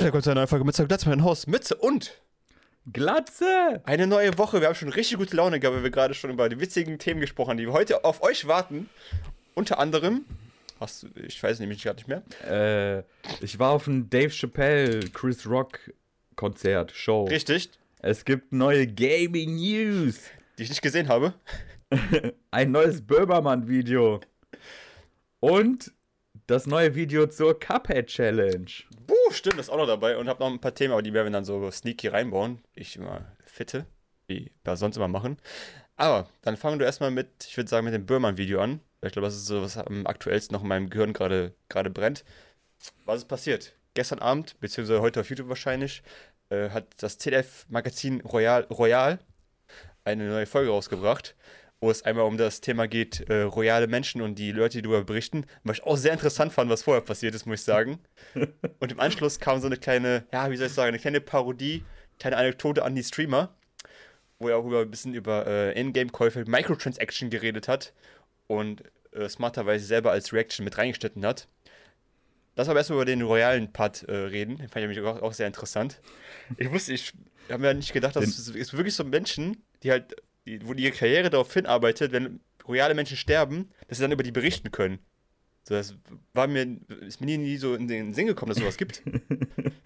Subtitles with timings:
[0.00, 1.46] Willkommen zu einer neuen Folge Mütze Glatze mit Haus.
[1.46, 2.12] Mütze und
[2.92, 3.80] Glatze!
[3.84, 4.60] eine neue Woche.
[4.60, 7.20] Wir haben schon richtig gute Laune gehabt, weil wir gerade schon über die witzigen Themen
[7.20, 8.88] gesprochen haben, die heute auf euch warten.
[9.54, 10.24] Unter anderem,
[10.78, 12.22] hast du, ich weiß nämlich gerade nicht mehr.
[12.48, 15.78] Äh, ich war auf einem Dave Chappelle Chris Rock
[16.36, 17.24] Konzert, Show.
[17.24, 17.70] Richtig,
[18.00, 20.20] Es gibt neue Gaming News.
[20.58, 21.34] die ich nicht gesehen habe.
[22.50, 24.20] Ein neues Böhmermann-Video.
[25.40, 25.92] Und
[26.46, 28.70] das neue Video zur Cuphead Challenge.
[29.06, 31.12] Buh, stimmt, das ist auch noch dabei und habe noch ein paar Themen, aber die
[31.12, 32.60] werden wir dann so sneaky reinbauen.
[32.74, 33.86] Ich immer fitte,
[34.28, 35.38] wie wir sonst immer machen.
[35.96, 38.80] Aber dann fangen wir erstmal mit, ich würde sagen, mit dem Böhmermann-Video an.
[39.02, 42.24] Ich glaube, das ist so, was am aktuellsten noch in meinem Gehirn gerade brennt.
[43.04, 43.74] Was ist passiert?
[43.94, 46.02] Gestern Abend, beziehungsweise heute auf YouTube wahrscheinlich,
[46.50, 49.18] äh, hat das CDF-Magazin Royal, Royal
[50.04, 51.34] eine neue Folge rausgebracht,
[51.80, 55.04] wo es einmal um das Thema geht, äh, royale Menschen und die Leute, die darüber
[55.04, 55.44] berichten.
[55.62, 57.98] Was ich auch sehr interessant fand, was vorher passiert ist, muss ich sagen.
[58.80, 61.84] Und im Anschluss kam so eine kleine, ja, wie soll ich sagen, eine kleine Parodie,
[62.18, 63.54] kleine Anekdote an die Streamer,
[64.38, 67.92] wo er auch über, ein bisschen über äh, Ingame-Käufe, Microtransaction geredet hat
[68.46, 71.48] und äh, smarterweise selber als Reaction mit reingeschnitten hat.
[72.54, 74.56] Lass aber erstmal über den royalen Part äh, reden.
[74.56, 76.00] Den fand ich nämlich auch, auch sehr interessant.
[76.56, 77.12] Ich wusste, ich
[77.50, 80.16] habe mir nicht gedacht, dass es ist wirklich so Menschen, die halt,
[80.46, 84.22] die, wo die ihre Karriere darauf hinarbeitet, wenn royale Menschen sterben, dass sie dann über
[84.22, 84.98] die berichten können.
[85.62, 85.96] So, das
[86.32, 89.02] war mir, ist mir nie, nie so in den Sinn gekommen, dass es sowas gibt.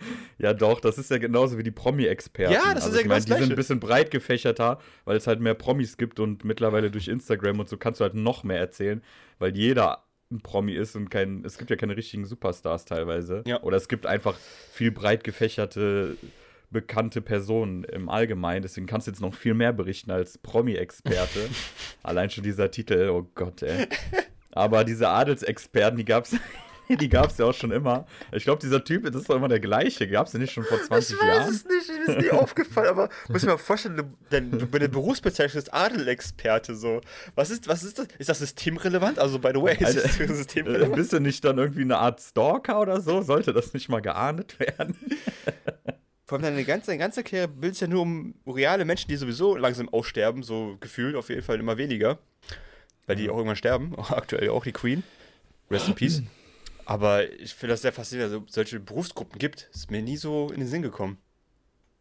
[0.40, 2.54] Ja, doch, das ist ja genauso wie die Promi-Experten.
[2.54, 5.18] Ja, das ist also ja ich genau das Die sind ein bisschen breit gefächerter, weil
[5.18, 8.42] es halt mehr Promis gibt und mittlerweile durch Instagram und so kannst du halt noch
[8.42, 9.02] mehr erzählen,
[9.38, 13.42] weil jeder ein Promi ist und kein, es gibt ja keine richtigen Superstars teilweise.
[13.46, 13.62] Ja.
[13.62, 14.36] Oder es gibt einfach
[14.72, 16.16] viel breit gefächerte,
[16.70, 18.62] bekannte Personen im Allgemeinen.
[18.62, 21.48] Deswegen kannst du jetzt noch viel mehr berichten als Promi-Experte.
[22.02, 23.86] Allein schon dieser Titel, oh Gott, ey.
[24.52, 26.34] Aber diese Adelsexperten, die gab's,
[26.88, 28.06] die gab's ja auch schon immer.
[28.32, 30.08] Ich glaube, dieser Typ, das ist doch immer der gleiche.
[30.08, 31.50] Gab's den nicht schon vor 20 Jahren?
[31.52, 35.72] nicht, mir ist nie aufgefallen, aber muss mir mal vorstellen, du, denn, du Berufsbezeichnung ist
[35.74, 37.00] Adelexperte so.
[37.34, 38.08] Was ist, was ist das?
[38.18, 39.18] Ist das systemrelevant?
[39.18, 40.94] Also, by the way, ist Alter, das Äh, systemrelevant?
[40.96, 43.22] bist du nicht dann irgendwie eine Art Stalker oder so?
[43.22, 44.96] Sollte das nicht mal geahndet werden?
[46.30, 49.16] Vor allem deine ganze, deine ganze Karriere bildet sich ja nur um reale Menschen, die
[49.16, 52.20] sowieso langsam aussterben, so gefühlt auf jeden Fall immer weniger.
[53.08, 55.02] Weil die auch irgendwann sterben, auch aktuell auch die Queen.
[55.72, 56.22] Rest in Peace.
[56.84, 59.70] Aber ich finde das sehr faszinierend, dass es solche Berufsgruppen gibt.
[59.74, 61.18] Ist mir nie so in den Sinn gekommen.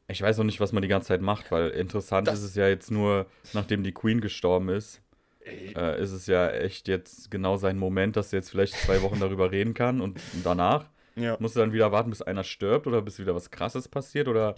[0.07, 2.55] Ich weiß noch nicht, was man die ganze Zeit macht, weil interessant Das- ist es
[2.55, 5.01] ja jetzt nur, nachdem die Queen gestorben ist,
[5.43, 9.19] äh, ist es ja echt jetzt genau sein Moment, dass er jetzt vielleicht zwei Wochen
[9.19, 10.87] darüber reden kann und danach
[11.19, 11.37] Ja.
[11.39, 14.55] musst du dann wieder warten, bis einer stirbt oder bis wieder was Krasses passiert oder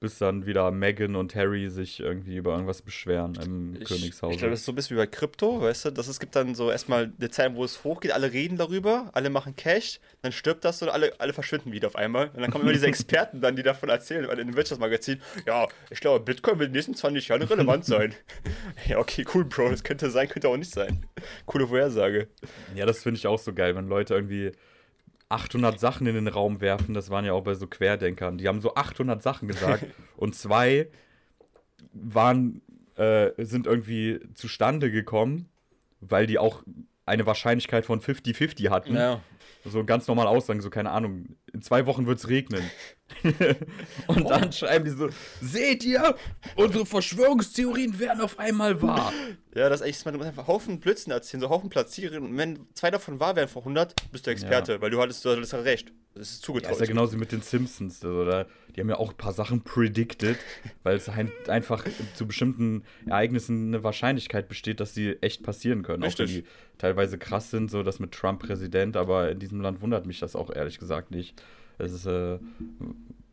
[0.00, 4.32] bis dann wieder Meghan und Harry sich irgendwie über irgendwas beschweren im Ich, Königshaus.
[4.32, 5.90] ich glaube, das ist so ein bisschen wie bei Krypto, weißt du?
[5.92, 9.30] Das, es gibt dann so erstmal eine Zeit, wo es hochgeht, alle reden darüber, alle
[9.30, 12.28] machen Cash, dann stirbt das und alle, alle verschwinden wieder auf einmal.
[12.34, 16.00] Und dann kommen immer diese Experten dann, die davon erzählen, in dem Wirtschaftsmagazin, ja, ich
[16.00, 18.14] glaube, Bitcoin wird in den nächsten 20 Jahren relevant sein.
[18.88, 21.06] ja, okay, cool, Bro, das könnte sein, könnte auch nicht sein.
[21.46, 22.28] Coole Vorhersage.
[22.74, 24.52] Ja, das finde ich auch so geil, wenn Leute irgendwie
[25.28, 26.94] 800 Sachen in den Raum werfen.
[26.94, 28.38] Das waren ja auch bei so Querdenkern.
[28.38, 29.86] Die haben so 800 Sachen gesagt
[30.16, 30.88] und zwei
[31.92, 32.62] waren,
[32.96, 35.48] äh, sind irgendwie zustande gekommen,
[36.00, 36.62] weil die auch
[37.06, 38.94] eine Wahrscheinlichkeit von 50-50 hatten.
[38.94, 39.20] Ja.
[39.66, 42.62] So ganz normal aussagen, so keine Ahnung, in zwei Wochen wird es regnen.
[44.06, 45.08] und dann schreiben die so,
[45.40, 46.16] seht ihr,
[46.56, 49.12] unsere Verschwörungstheorien werden auf einmal wahr.
[49.54, 52.24] Ja, das ist echt, man muss einfach Haufen Blödsinn erzählen, so Haufen platzieren.
[52.24, 55.30] Und wenn zwei davon wahr wären vor 100, bist du Experte, weil du hattest, du
[55.30, 55.92] hattest recht.
[56.14, 56.72] Das ist Ja, zugetraut.
[56.72, 58.04] ist ja genauso wie mit den Simpsons.
[58.04, 60.36] Also da, die haben ja auch ein paar Sachen predicted,
[60.82, 66.02] weil es halt einfach zu bestimmten Ereignissen eine Wahrscheinlichkeit besteht, dass sie echt passieren können.
[66.02, 66.44] Auch wenn Richtig.
[66.44, 70.20] die teilweise krass sind, so das mit Trump Präsident, aber in diesem Land wundert mich
[70.20, 71.42] das auch ehrlich gesagt nicht.
[71.78, 72.38] Es ist, äh,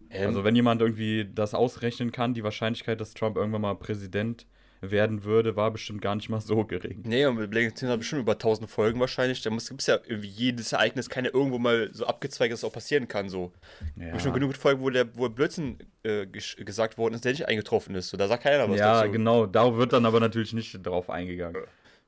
[0.09, 4.45] also wenn jemand irgendwie das ausrechnen kann, die Wahrscheinlichkeit, dass Trump irgendwann mal Präsident
[4.81, 7.03] werden würde, war bestimmt gar nicht mal so gering.
[7.05, 9.41] Nee, und mit Blake hat bestimmt über 1000 Folgen wahrscheinlich.
[9.41, 12.73] Da gibt es ja irgendwie jedes Ereignis, keine irgendwo mal so abgezweigt, dass es auch
[12.73, 13.29] passieren kann.
[13.29, 13.53] So.
[13.95, 14.11] Ja.
[14.13, 18.09] Bestimmt genug Folgen, wo der wo Blödsinn äh, gesagt worden ist, der nicht eingetroffen ist.
[18.09, 19.11] So, da sagt keiner was Ja, dazu.
[19.11, 21.61] genau, da wird dann aber natürlich nicht drauf eingegangen.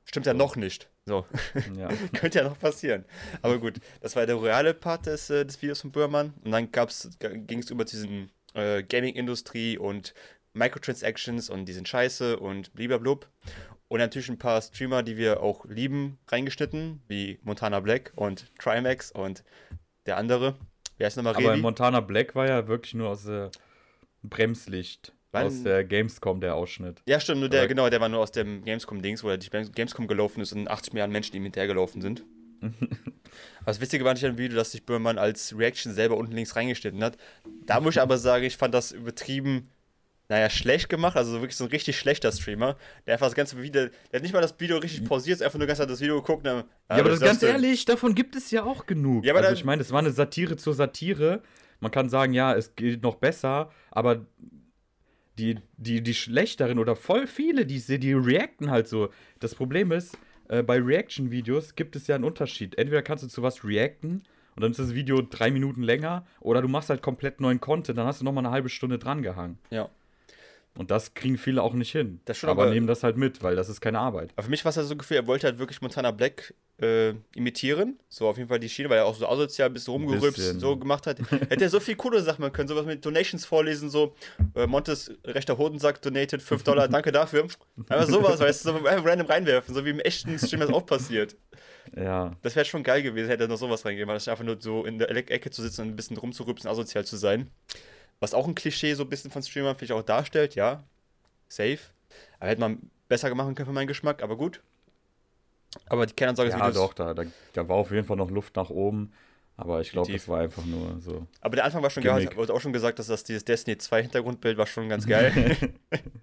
[0.06, 0.89] Stimmt ja noch nicht.
[1.06, 1.25] So.
[1.77, 1.89] Ja.
[2.13, 3.06] Könnte ja noch passieren.
[3.42, 6.33] Aber gut, das war der reale Part des, äh, des Videos von Böhrmann.
[6.44, 10.13] Und dann ging es über diesen äh, Gaming-Industrie und
[10.53, 13.27] Microtransactions und die sind scheiße und bliblablub.
[13.88, 19.11] Und natürlich ein paar Streamer, die wir auch lieben, reingeschnitten, wie Montana Black und Trimax
[19.11, 19.44] und
[20.05, 20.55] der andere.
[20.97, 21.57] Wer ist nochmal Aber?
[21.57, 23.51] Montana Black war ja wirklich nur aus der
[24.23, 25.13] Bremslicht.
[25.31, 27.01] Wann- Aus der Gamescom, der Ausschnitt.
[27.07, 30.05] Ja, stimmt, nur der, genau, der war nur aus dem Gamescom-Dings, wo er durch Gamescom
[30.07, 32.23] gelaufen ist und 80 Milliarden Menschen ihm hinterhergelaufen sind.
[32.61, 32.71] Aber
[33.65, 37.03] das Witzige war nicht ein Video, dass sich Böhmermann als Reaction selber unten links reingeschnitten
[37.03, 37.17] hat.
[37.65, 39.69] Da muss ich aber sagen, ich fand das übertrieben,
[40.30, 41.18] naja, schlecht gemacht.
[41.18, 42.78] Also wirklich so ein richtig schlechter Streamer.
[43.06, 45.60] Der einfach das ganze Video, der hat nicht mal das Video richtig pausiert, ist einfach
[45.60, 46.46] nur ganz das Video geguckt.
[46.46, 49.25] Dann, ja, aber das ganz ehrlich, davon gibt es ja auch genug.
[49.25, 51.42] Ja, aber also ich meine, es war eine Satire zur Satire.
[51.80, 54.25] Man kann sagen, ja, es geht noch besser, aber
[55.38, 59.10] die, die, die schlechteren oder voll viele, die, die reacten halt so.
[59.40, 60.18] Das Problem ist,
[60.48, 62.78] äh, bei Reaction-Videos gibt es ja einen Unterschied.
[62.78, 64.24] Entweder kannst du zu was reacten
[64.56, 67.98] und dann ist das Video drei Minuten länger, oder du machst halt komplett neuen Content,
[67.98, 69.58] dann hast du nochmal eine halbe Stunde dran gehangen.
[69.72, 69.90] Ja.
[70.75, 72.20] Und das kriegen viele auch nicht hin.
[72.28, 74.31] aber, aber, nehmen das halt mit, weil das ist keine Arbeit.
[74.36, 77.14] Aber für mich war es halt so gefühlt, er wollte halt wirklich Montana Black äh,
[77.36, 78.00] imitieren.
[78.10, 81.06] So auf jeden Fall die Schiene, weil er auch so asozial bis rumgerübst so gemacht
[81.06, 81.20] hat.
[81.30, 84.16] Hätte er so viel coole Sachen machen können, sowas mit Donations vorlesen, so
[84.56, 87.48] äh, Montes rechter Hodensack donated 5 Dollar, danke dafür.
[87.90, 90.86] Aber sowas, weißt du, so einfach random reinwerfen, so wie im echten Stream das auch
[90.86, 91.36] passiert.
[91.96, 92.31] Ja.
[92.42, 94.86] Das wäre schon geil gewesen, hätte er noch sowas reingegeben, weil das einfach nur so
[94.86, 97.52] in der Ecke zu sitzen und ein bisschen rumzurübsen, asozial zu sein.
[98.24, 100.81] Was auch ein Klischee so ein bisschen von Streamern vielleicht auch darstellt, ja.
[101.50, 101.80] Safe.
[102.40, 102.80] Aber hätte man
[103.10, 104.62] besser machen können für meinen Geschmack, aber gut.
[105.88, 108.56] Aber die Kernansage ist Ja, doch, da, da, da, war auf jeden Fall noch Luft
[108.56, 109.12] nach oben.
[109.58, 111.28] Aber ich glaube, das war einfach nur so.
[111.42, 112.24] Aber der Anfang war schon geil.
[112.24, 115.58] Ich wurde auch schon gesagt, dass das dieses Destiny 2 Hintergrundbild war schon ganz geil.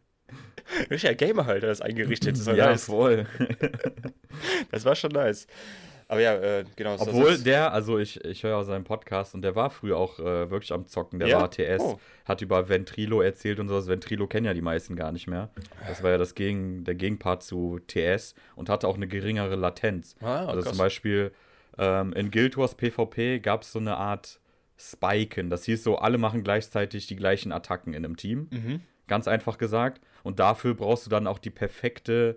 [0.91, 2.39] Richtiger Gamer halt, das eingerichtet.
[2.39, 2.85] Das ja, nice.
[2.87, 3.27] voll.
[4.71, 5.47] das war schon nice.
[6.11, 6.97] Aber ja, äh, genau.
[6.99, 10.51] Obwohl der, also ich, ich höre auch seinen Podcast und der war früher auch äh,
[10.51, 11.21] wirklich am Zocken.
[11.21, 11.41] Der ja?
[11.41, 12.01] war TS, oh.
[12.25, 13.87] hat über Ventrilo erzählt und sowas.
[13.87, 15.51] Ventrilo kennen ja die meisten gar nicht mehr.
[15.87, 20.17] Das war ja das Gegen, der Gegenpart zu TS und hatte auch eine geringere Latenz.
[20.21, 20.71] Ah, also krass.
[20.71, 21.31] zum Beispiel
[21.79, 24.41] ähm, in Guild Wars PvP gab es so eine Art
[24.79, 25.49] Spiken.
[25.49, 28.49] Das hieß so, alle machen gleichzeitig die gleichen Attacken in einem Team.
[28.51, 28.81] Mhm.
[29.07, 30.01] Ganz einfach gesagt.
[30.25, 32.37] Und dafür brauchst du dann auch die perfekte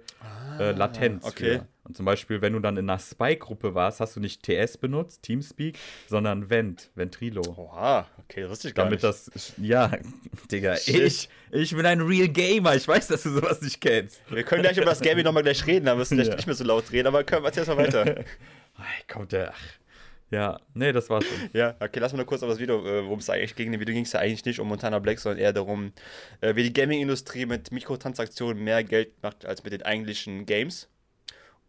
[0.59, 1.25] äh, ah, Latenz.
[1.25, 1.57] Okay.
[1.57, 1.67] Für.
[1.85, 5.21] Und zum Beispiel, wenn du dann in einer Spike-Gruppe warst, hast du nicht TS benutzt,
[5.23, 5.77] Teamspeak,
[6.07, 7.41] sondern Vent, Ventrilo.
[7.57, 9.27] Oha, okay, das wusste ich gar Damit nicht.
[9.35, 9.91] das, ja,
[10.51, 12.75] Digga, ich, ich bin ein Real Gamer.
[12.75, 14.21] Ich weiß, dass du sowas nicht kennst.
[14.29, 16.35] Wir können gleich über das Gaming nochmal gleich reden, aber müssen gleich ja.
[16.35, 18.23] nicht mehr so laut reden, aber können wir jetzt erstmal weiter.
[19.11, 19.83] Kommt der, ach.
[20.31, 21.49] Ja, nee, das war's schon.
[21.53, 23.71] ja, okay, lass mal nur kurz auf das Video, äh, worum es eigentlich ging.
[23.71, 25.93] Im Video ging es ja eigentlich nicht um Montana Black, sondern eher darum,
[26.41, 30.89] äh, wie die Gaming-Industrie mit Mikrotransaktionen mehr Geld macht als mit den eigentlichen Games.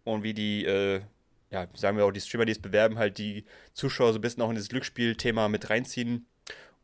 [0.04, 1.00] Und wie die, äh,
[1.50, 4.42] ja, sagen wir auch, die Streamer, die es bewerben, halt die Zuschauer so ein bisschen
[4.42, 6.26] auch in das Glücksspielthema mit reinziehen.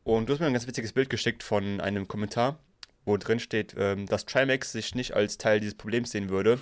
[0.03, 2.59] Und du hast mir ein ganz witziges Bild geschickt von einem Kommentar,
[3.05, 6.59] wo drin steht, ähm, dass Trimax sich nicht als Teil dieses Problems sehen würde.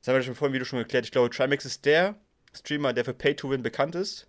[0.00, 1.04] Das haben wir schon vorhin Video schon geklärt.
[1.04, 2.14] Ich glaube, Trimax ist der
[2.54, 4.28] Streamer, der für Pay-to-Win bekannt ist.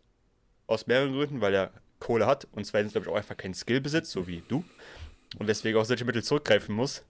[0.65, 3.79] Aus mehreren Gründen, weil er Kohle hat und zweitens, glaube ich, auch einfach keinen Skill
[3.79, 4.63] besitzt, so wie du.
[5.37, 7.03] Und deswegen auch solche Mittel zurückgreifen muss.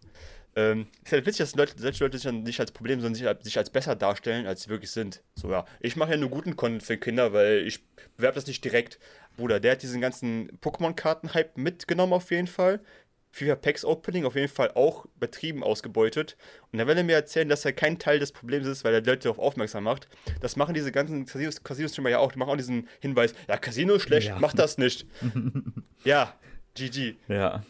[0.57, 3.43] Ähm, ist halt witzig, dass Leute, solche Leute sich dann nicht als Problem, sondern sich,
[3.43, 5.21] sich als besser darstellen, als sie wirklich sind.
[5.35, 8.65] So, ja, ich mache ja nur guten Content für Kinder, weil ich bewerbe das nicht
[8.65, 8.97] direkt.
[9.37, 12.79] Bruder, der hat diesen ganzen Pokémon-Karten-Hype mitgenommen auf jeden Fall.
[13.33, 16.37] FIFA Packs Opening auf jeden Fall auch betrieben ausgebeutet.
[16.71, 19.01] Und dann will er mir erzählen, dass er kein Teil des Problems ist, weil er
[19.01, 20.07] Leute darauf aufmerksam macht.
[20.41, 22.31] Das machen diese ganzen Casino-Streamer ja auch.
[22.31, 24.39] Die machen auch diesen Hinweis: Ja, Casino ist schlecht, ja.
[24.39, 25.05] mach das nicht.
[26.03, 26.35] ja,
[26.73, 27.13] GG.
[27.27, 27.63] Ja.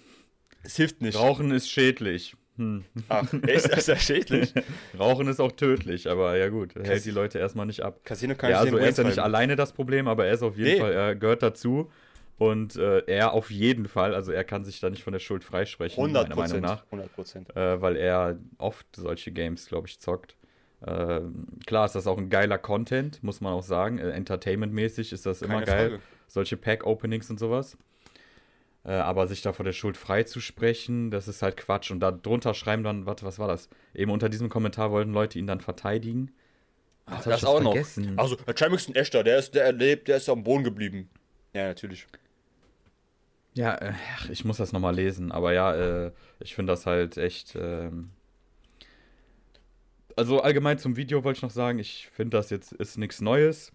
[0.63, 1.17] Es hilft nicht.
[1.17, 2.37] Rauchen ist schädlich.
[2.57, 2.83] Hm.
[3.07, 4.53] Ach, ist das ja schädlich?
[4.99, 7.99] Rauchen ist auch tödlich, aber ja gut, Cas hält die Leute erstmal nicht ab.
[8.03, 10.57] Casino kann ja, also er ist ja nicht alleine das Problem, aber er ist auf
[10.57, 10.79] jeden nee.
[10.79, 11.91] Fall, er gehört dazu.
[12.39, 15.43] Und äh, er auf jeden Fall, also er kann sich da nicht von der Schuld
[15.43, 16.83] freisprechen, 100 meiner Meinung nach.
[16.91, 20.35] 100 äh, weil er oft solche Games, glaube ich, zockt.
[20.81, 21.21] Äh,
[21.65, 23.97] klar ist das auch ein geiler Content, muss man auch sagen.
[23.97, 25.89] Äh, Entertainment-mäßig ist das Keine immer geil.
[25.89, 26.01] Frage.
[26.27, 27.77] Solche Pack-Openings und sowas.
[28.87, 31.91] Äh, aber sich da vor der Schuld freizusprechen, das ist halt Quatsch.
[31.91, 33.67] Und da drunter schreiben dann, warte, was war das?
[33.93, 36.31] Eben unter diesem Kommentar wollten Leute ihn dann verteidigen.
[37.05, 38.15] Ach, das, das auch vergessen.
[38.15, 38.23] noch.
[38.23, 41.09] Also, der Chimix ist ein echter, der ist, der erlebt, der ist am Boden geblieben.
[41.53, 42.07] Ja, natürlich.
[43.55, 43.93] Ja, äh,
[44.31, 47.55] ich muss das nochmal lesen, aber ja, äh, ich finde das halt echt.
[47.59, 48.11] Ähm
[50.15, 53.73] also allgemein zum Video wollte ich noch sagen, ich finde das jetzt ist nichts Neues.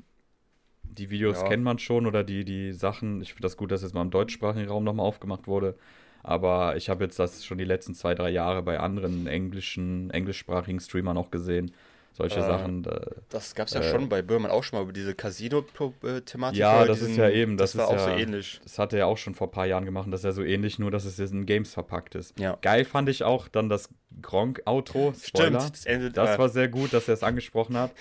[0.93, 1.49] Die Videos ja.
[1.49, 3.21] kennt man schon oder die, die Sachen.
[3.23, 5.77] Ich finde das gut, dass jetzt mal im deutschsprachigen Raum nochmal aufgemacht wurde.
[6.23, 10.81] Aber ich habe jetzt das schon die letzten zwei, drei Jahre bei anderen englischen, englischsprachigen
[10.81, 11.73] Streamern auch gesehen
[12.13, 12.83] solche äh, Sachen.
[12.83, 16.59] Da, das gab es ja äh, schon bei Böhmermann auch schon mal über diese Casino-Thematik.
[16.59, 17.57] Ja, das diesen, ist ja eben.
[17.57, 18.61] Das, das war auch ja, so ähnlich.
[18.63, 20.09] Das hat er ja auch schon vor ein paar Jahren gemacht.
[20.11, 22.39] Das ist ja so ähnlich, nur dass es jetzt in Games verpackt ist.
[22.39, 22.59] Ja.
[22.61, 23.89] Geil fand ich auch dann das
[24.21, 25.15] Gronk-Outro.
[25.21, 25.57] Stimmt.
[25.57, 27.93] Das, Ende, das war sehr gut, dass er es angesprochen hat.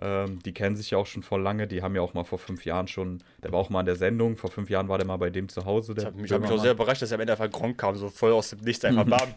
[0.00, 1.66] Ähm, die kennen sich ja auch schon vor lange.
[1.66, 3.96] Die haben ja auch mal vor fünf Jahren schon, der war auch mal in der
[3.96, 4.36] Sendung.
[4.36, 5.94] Vor fünf Jahren war der mal bei dem zu Hause.
[5.96, 7.96] Ich habe mich, hab mich auch sehr überrascht, dass er am Ende einfach Gronk kam,
[7.96, 9.34] so voll aus dem Nichts einfach bam.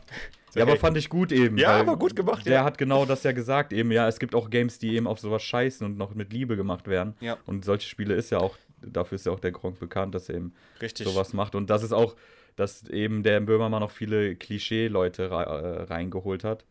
[0.51, 1.58] So, ja, aber fand ich gut eben.
[1.58, 2.63] Ja, aber gut gemacht, Der ja.
[2.63, 3.91] hat genau das ja gesagt eben.
[3.91, 6.88] Ja, es gibt auch Games, die eben auf sowas scheißen und noch mit Liebe gemacht
[6.88, 7.15] werden.
[7.22, 7.38] Ja.
[7.46, 10.36] Und solche Spiele ist ja auch, dafür ist ja auch der Gronk bekannt, dass er
[10.36, 11.08] eben Richtig.
[11.08, 11.56] sowas macht.
[11.56, 12.15] Und das ist auch,
[12.56, 16.65] dass eben der Böhmermann auch viele Klischee-Leute äh, reingeholt hat.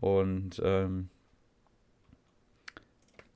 [0.00, 1.08] Und ähm,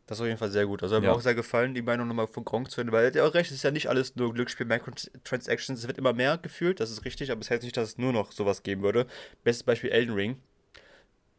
[0.08, 0.82] das ist auf jeden Fall sehr gut.
[0.82, 1.10] Also hat ja.
[1.10, 3.26] mir auch sehr gefallen, die Meinung nochmal von Gronk zu hören, weil er hat ja
[3.26, 6.80] auch recht, es ist ja nicht alles nur Glücksspiel, Microtransactions, es wird immer mehr gefühlt,
[6.80, 9.06] das ist richtig, aber es heißt nicht, dass es nur noch sowas geben würde.
[9.44, 10.36] Bestes Beispiel Elden Ring.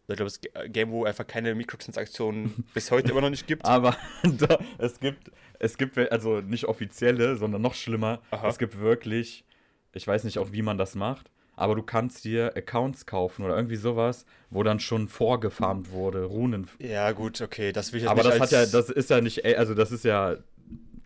[0.07, 0.39] Ich glaube, das
[0.71, 3.65] Game, wo einfach keine Mikrotransaktionen bis heute immer noch nicht gibt.
[3.65, 8.49] Aber da, es gibt, es gibt, also nicht offizielle, sondern noch schlimmer, Aha.
[8.49, 9.45] es gibt wirklich,
[9.93, 13.57] ich weiß nicht auch, wie man das macht, aber du kannst dir Accounts kaufen oder
[13.57, 16.69] irgendwie sowas, wo dann schon vorgefarmt wurde, Runen.
[16.79, 19.19] Ja, gut, okay, das will ich jetzt Aber nicht das hat ja, das ist ja
[19.19, 20.37] nicht, also das ist ja,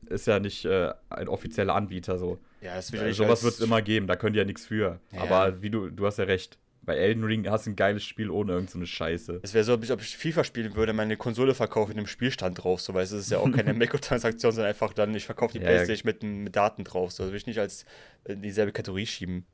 [0.10, 2.38] ist ja nicht äh, ein offizieller Anbieter so.
[2.62, 4.67] Ja, das will ich also, Sowas wird es immer geben, da könnt ihr ja nichts
[4.67, 5.00] für.
[5.12, 5.22] Ja.
[5.22, 6.60] Aber wie du, du hast ja recht.
[6.86, 9.39] Bei Elden Ring hast du ein geiles Spiel ohne irgendeine so Scheiße.
[9.41, 12.81] Es wäre so, ob ich FIFA spielen würde, meine Konsole verkaufe in dem Spielstand drauf.
[12.81, 15.69] So, weil es ist ja auch keine Mikrotransaktion, sondern einfach dann, ich verkaufe die ja,
[15.69, 16.07] Playstation.
[16.07, 17.13] Mit, mit Daten drauf.
[17.13, 17.86] So, das will ich nicht als
[18.25, 19.45] in dieselbe Kategorie schieben.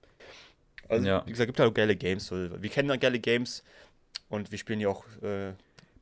[0.90, 1.24] Also, ja.
[1.26, 2.28] wie gesagt, gibt halt auch geile Games.
[2.28, 2.36] So.
[2.62, 3.64] Wir kennen dann geile Games
[4.28, 5.06] und wir spielen ja auch.
[5.22, 5.54] Äh,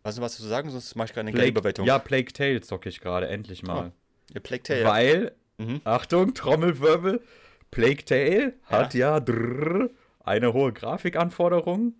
[0.03, 0.69] du was zu sagen?
[0.69, 1.85] Sonst mache ich gerade eine Plague, geile Bewertung.
[1.85, 3.91] Ja, Plague Tale zocke ich gerade, endlich mal.
[3.91, 4.33] Oh.
[4.33, 4.85] Ja, Plague Tale.
[4.85, 5.81] Weil, mhm.
[5.83, 7.21] Achtung, Trommelwirbel,
[7.71, 9.89] Plague Tale hat ja, ja drrr,
[10.23, 11.93] eine hohe Grafikanforderung.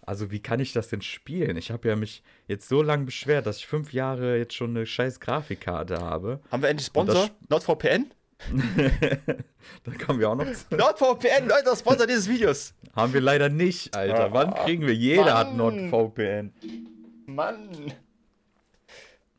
[0.00, 1.58] Also, wie kann ich das denn spielen?
[1.58, 4.86] Ich habe ja mich jetzt so lange beschwert, dass ich fünf Jahre jetzt schon eine
[4.86, 6.40] scheiß Grafikkarte habe.
[6.50, 7.28] Haben wir endlich Sponsor?
[7.48, 8.10] NordVPN?
[9.84, 10.74] da kommen wir auch noch zu.
[10.74, 12.74] NordVPN, Leute, das Sponsor dieses Videos.
[12.94, 14.28] Haben wir leider nicht, Alter.
[14.30, 14.94] Oh, Wann kriegen wir?
[14.94, 15.36] Jeder Mann.
[15.36, 16.52] hat NordVPN.
[17.26, 17.92] Mann.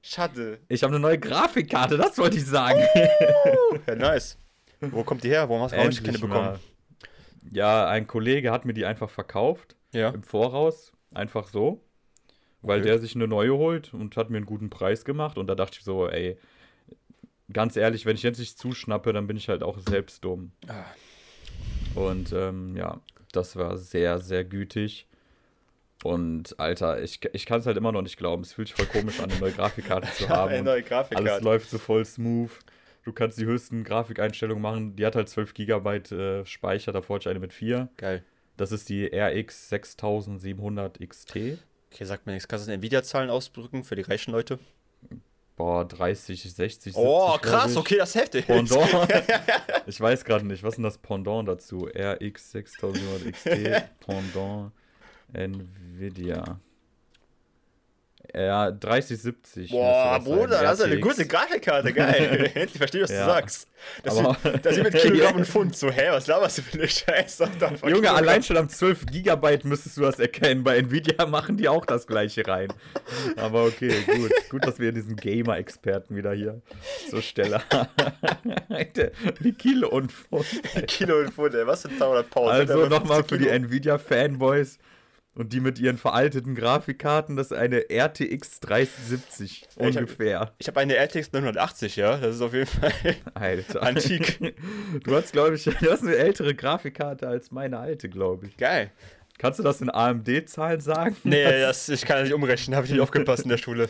[0.02, 0.60] Schade.
[0.68, 2.82] Ich habe eine neue Grafikkarte, das wollte ich sagen.
[3.88, 4.38] ja, nice.
[4.80, 5.48] Wo kommt die her?
[5.48, 6.60] Warum hast du auch nicht keine bekommen?
[7.52, 9.76] Ja, ein Kollege hat mir die einfach verkauft.
[9.94, 10.10] Ja.
[10.10, 10.92] Im Voraus.
[11.14, 11.84] Einfach so.
[12.62, 12.90] Weil okay.
[12.90, 15.38] der sich eine neue holt und hat mir einen guten Preis gemacht.
[15.38, 16.38] Und da dachte ich so, ey,
[17.54, 20.52] ganz ehrlich, wenn ich jetzt nicht zuschnappe, dann bin ich halt auch selbst dumm.
[20.68, 20.86] Ah.
[21.96, 25.08] Und ähm, ja, das war sehr, sehr gütig.
[26.04, 28.42] Und Alter, ich, ich kann es halt immer noch nicht glauben.
[28.42, 30.52] Es fühlt sich voll komisch an, eine neue Grafikkarte zu haben.
[30.52, 31.32] eine neue Grafikkarte.
[31.32, 32.52] Alles läuft so voll smooth.
[33.04, 34.96] Du kannst die höchsten Grafikeinstellungen machen.
[34.96, 37.90] Die hat halt 12 GB äh, Speicher, davor hatte ich eine mit 4.
[37.98, 38.24] Geil.
[38.58, 41.36] Das ist die RX 6700 XT.
[41.92, 42.48] Okay, sagt mir nichts.
[42.48, 44.60] Kannst du Nvidia-Zahlen ausdrücken für die reichen Leute?
[45.62, 46.96] Boah, 30, 60, 70.
[46.96, 48.48] Oh, krass, okay, das ist heftig.
[48.48, 48.90] Pendant.
[49.86, 51.88] ich weiß gerade nicht, was ist denn das Pendant dazu?
[51.96, 53.50] RX 6000 XT,
[54.00, 54.72] Pendant,
[55.34, 56.60] Nvidia.
[58.34, 59.72] Ja, 3070.
[59.72, 62.50] Boah, Bruder, das ist eine gute Grafikkarte, geil.
[62.54, 63.26] Endlich verstehe, was ja.
[63.26, 63.68] du sagst.
[64.04, 65.76] Das, sind, das mit Kilogramm und Pfund.
[65.76, 67.50] So, hä, was laberst du für eine Scheiße?
[67.88, 70.64] Junge, allein schon am 12 Gigabyte müsstest du das erkennen.
[70.64, 72.70] Bei Nvidia machen die auch das gleiche rein.
[73.36, 74.32] Aber okay, gut.
[74.50, 76.62] gut, dass wir diesen Gamer-Experten wieder hier
[77.10, 77.90] zur Stelle haben.
[79.40, 80.46] Wie Kilo und Pfund.
[80.88, 82.52] Kilo und Pfund, ey, was für 200 Pause.
[82.52, 84.78] Also nochmal für die Nvidia-Fanboys.
[85.34, 90.54] Und die mit ihren veralteten Grafikkarten, das ist eine RTX 3070 ja, ungefähr.
[90.58, 92.18] Ich habe hab eine RTX 980, ja.
[92.18, 92.92] Das ist auf jeden Fall
[93.34, 93.82] Alter.
[93.82, 94.40] antik.
[95.04, 98.58] Du hast, glaube ich, du hast eine ältere Grafikkarte als meine alte, glaube ich.
[98.58, 98.92] Geil.
[99.38, 101.16] Kannst du das in AMD-Zahlen sagen?
[101.24, 102.76] Nee, das, ich kann das nicht umrechnen.
[102.76, 103.90] Habe ich nicht aufgepasst in der Schule.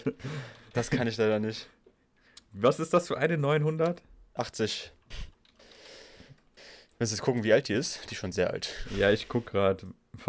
[0.73, 1.67] Das kann ich leider nicht.
[2.53, 4.01] Was ist das für eine 900?
[4.33, 4.93] 80.
[7.01, 7.99] Willst du jetzt gucken, wie alt die ist?
[8.11, 8.75] Die ist schon sehr alt.
[8.95, 9.87] Ja, ich gucke gerade.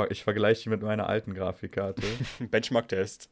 [0.09, 2.01] Ich vergleiche die mit meiner alten Grafikkarte.
[2.51, 3.29] Benchmark-Test.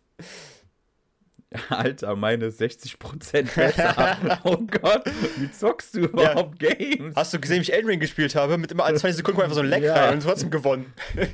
[1.70, 4.40] Alter, meine 60% besser.
[4.44, 5.06] oh Gott,
[5.38, 6.75] wie zockst du überhaupt ja.
[6.75, 7.16] Games?
[7.16, 8.59] Hast du gesehen, wie ich Elden Ring gespielt habe?
[8.59, 9.94] Mit immer 20 Sekunden einfach so ein Leck ja.
[9.94, 10.92] rein und trotzdem gewonnen.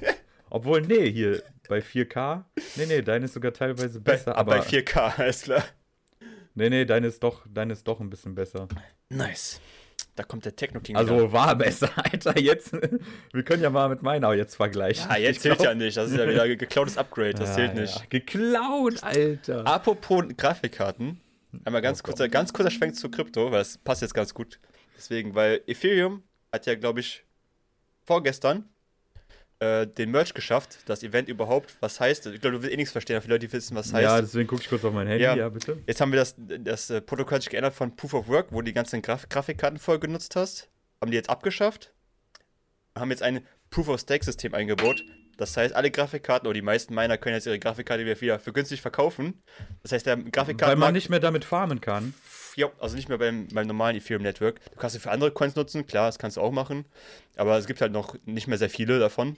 [0.49, 2.45] Obwohl, nee, hier bei 4K.
[2.77, 4.31] Nee, nee, deine ist sogar teilweise besser.
[4.31, 5.65] Bei, aber bei 4K, alles klar.
[6.55, 8.69] Nee, nee, deine ist doch, deine ist doch ein bisschen besser.
[9.09, 9.61] Nice.
[10.17, 10.97] Da kommt der Techno King.
[10.97, 11.33] Also wieder.
[11.33, 12.39] war besser, Alter.
[12.39, 15.07] Jetzt, wir können ja mal mit meiner jetzt vergleichen.
[15.11, 15.97] Ja, jetzt zählt ja nicht.
[15.97, 17.35] Das ist ja wieder geklautes Upgrade.
[17.35, 17.95] Das ja, zählt nicht.
[17.95, 18.05] Ja.
[18.09, 19.67] Geklaut, Alter.
[19.67, 21.21] Apropos Grafikkarten.
[21.65, 24.59] Einmal ganz, oh kurzer, ganz kurzer Schwenk zu Krypto, weil es passt jetzt ganz gut.
[24.97, 27.25] Deswegen, weil Ethereum hat ja, glaube ich,
[28.05, 28.69] vorgestern
[29.59, 32.27] äh, den Merch geschafft, das Event überhaupt, was heißt.
[32.27, 34.03] Ich glaube, du willst eh nichts verstehen, für Leute, die wissen, was heißt.
[34.03, 35.79] Ja, deswegen gucke ich kurz auf mein Handy, ja, ja bitte.
[35.87, 38.65] Jetzt haben wir das, das äh, Protokoll sich geändert von Proof of Work, wo du
[38.65, 40.69] die ganzen Graf Grafikkarten vorher genutzt hast.
[41.01, 41.93] Haben die jetzt abgeschafft.
[42.95, 45.05] Haben jetzt ein Proof of Stake System eingebaut.
[45.37, 48.81] Das heißt, alle Grafikkarten oder die meisten meiner können jetzt ihre Grafikkarte wieder für günstig
[48.81, 49.43] verkaufen.
[49.83, 50.73] Das heißt, der Grafikkarten.
[50.73, 52.15] Weil man nicht mehr damit farmen kann.
[52.57, 54.61] Ja, also nicht mehr beim, beim normalen Ethereum Network.
[54.71, 56.87] Du kannst sie für andere Coins nutzen, klar, das kannst du auch machen.
[57.37, 59.37] Aber es gibt halt noch nicht mehr sehr viele davon.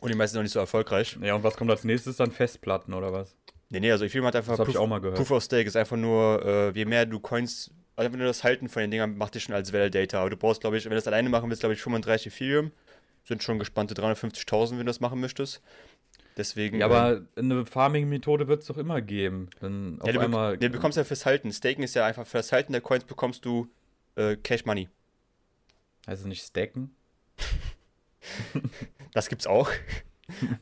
[0.00, 1.16] Und die meisten sind noch nicht so erfolgreich.
[1.22, 2.32] Ja, und was kommt als nächstes dann?
[2.32, 3.36] Festplatten oder was?
[3.70, 5.16] Nee, nee, also Ethereum hat einfach Das habe ich auch mal gehört.
[5.16, 8.42] Proof of Stake ist einfach nur, äh, je mehr du Coins, also einfach nur das
[8.42, 10.20] Halten von den Dingern macht dich schon als Validator.
[10.20, 12.72] Aber du brauchst, glaube ich, wenn du das alleine machen willst, glaube ich, 35 Ethereum.
[13.24, 15.60] Sind schon gespannte 350.000, wenn du das machen möchtest.
[16.38, 16.78] Deswegen.
[16.78, 19.50] Ja, aber eine Farming-Methode wird es doch immer geben.
[19.60, 20.56] Wenn ja, auf du, einmal.
[20.56, 21.52] du bekommst ja fürs Halten.
[21.52, 23.68] Staken ist ja einfach für das Halten der Coins bekommst du
[24.14, 24.88] äh, Cash Money.
[26.06, 26.94] es nicht stacken?
[29.14, 29.70] Das gibt's auch.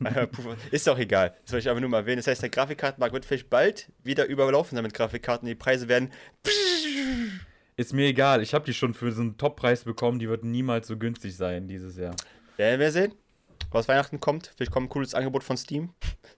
[0.01, 0.27] Äh,
[0.71, 1.35] ist auch egal.
[1.43, 2.19] Das wollte ich aber nur mal erwähnen.
[2.19, 5.45] Das heißt, der Grafikkartenmarkt wird vielleicht bald wieder überlaufen sein mit Grafikkarten.
[5.45, 6.13] Die Preise werden.
[7.75, 8.41] Ist mir egal.
[8.41, 10.19] Ich habe die schon für so einen Top-Preis bekommen.
[10.19, 12.15] Die wird niemals so günstig sein dieses Jahr.
[12.55, 13.13] Werden wir sehen,
[13.71, 14.51] was Weihnachten kommt.
[14.55, 15.93] Vielleicht kommt ein cooles Angebot von Steam.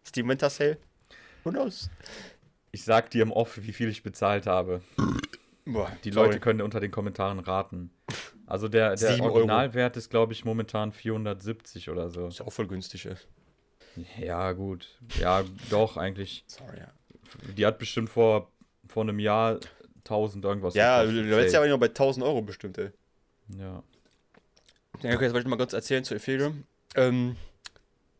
[0.05, 0.77] Steam Winter Sale.
[1.43, 1.89] Who knows?
[2.71, 4.81] Ich sag dir im Off, wie viel ich bezahlt habe.
[5.65, 6.27] Boah, Die sorry.
[6.27, 7.91] Leute können unter den Kommentaren raten.
[8.45, 9.35] Also der, der Sieben Euro.
[9.35, 12.27] Originalwert ist, glaube ich, momentan 470 oder so.
[12.27, 13.15] Ist ja auch voll günstig, ey.
[14.17, 14.97] Ja, gut.
[15.19, 16.43] Ja, doch, eigentlich.
[16.47, 16.91] Sorry, ja.
[17.55, 18.51] Die hat bestimmt vor,
[18.87, 19.59] vor einem Jahr
[19.99, 20.73] 1000 irgendwas.
[20.73, 22.91] Ja, letztes Jahr aber noch bei 1000 Euro bestimmt, ey.
[23.55, 23.83] Ja.
[25.01, 26.65] Ja, okay, jetzt wollte ich mal kurz erzählen zu Ethereum.
[26.95, 27.35] Ähm,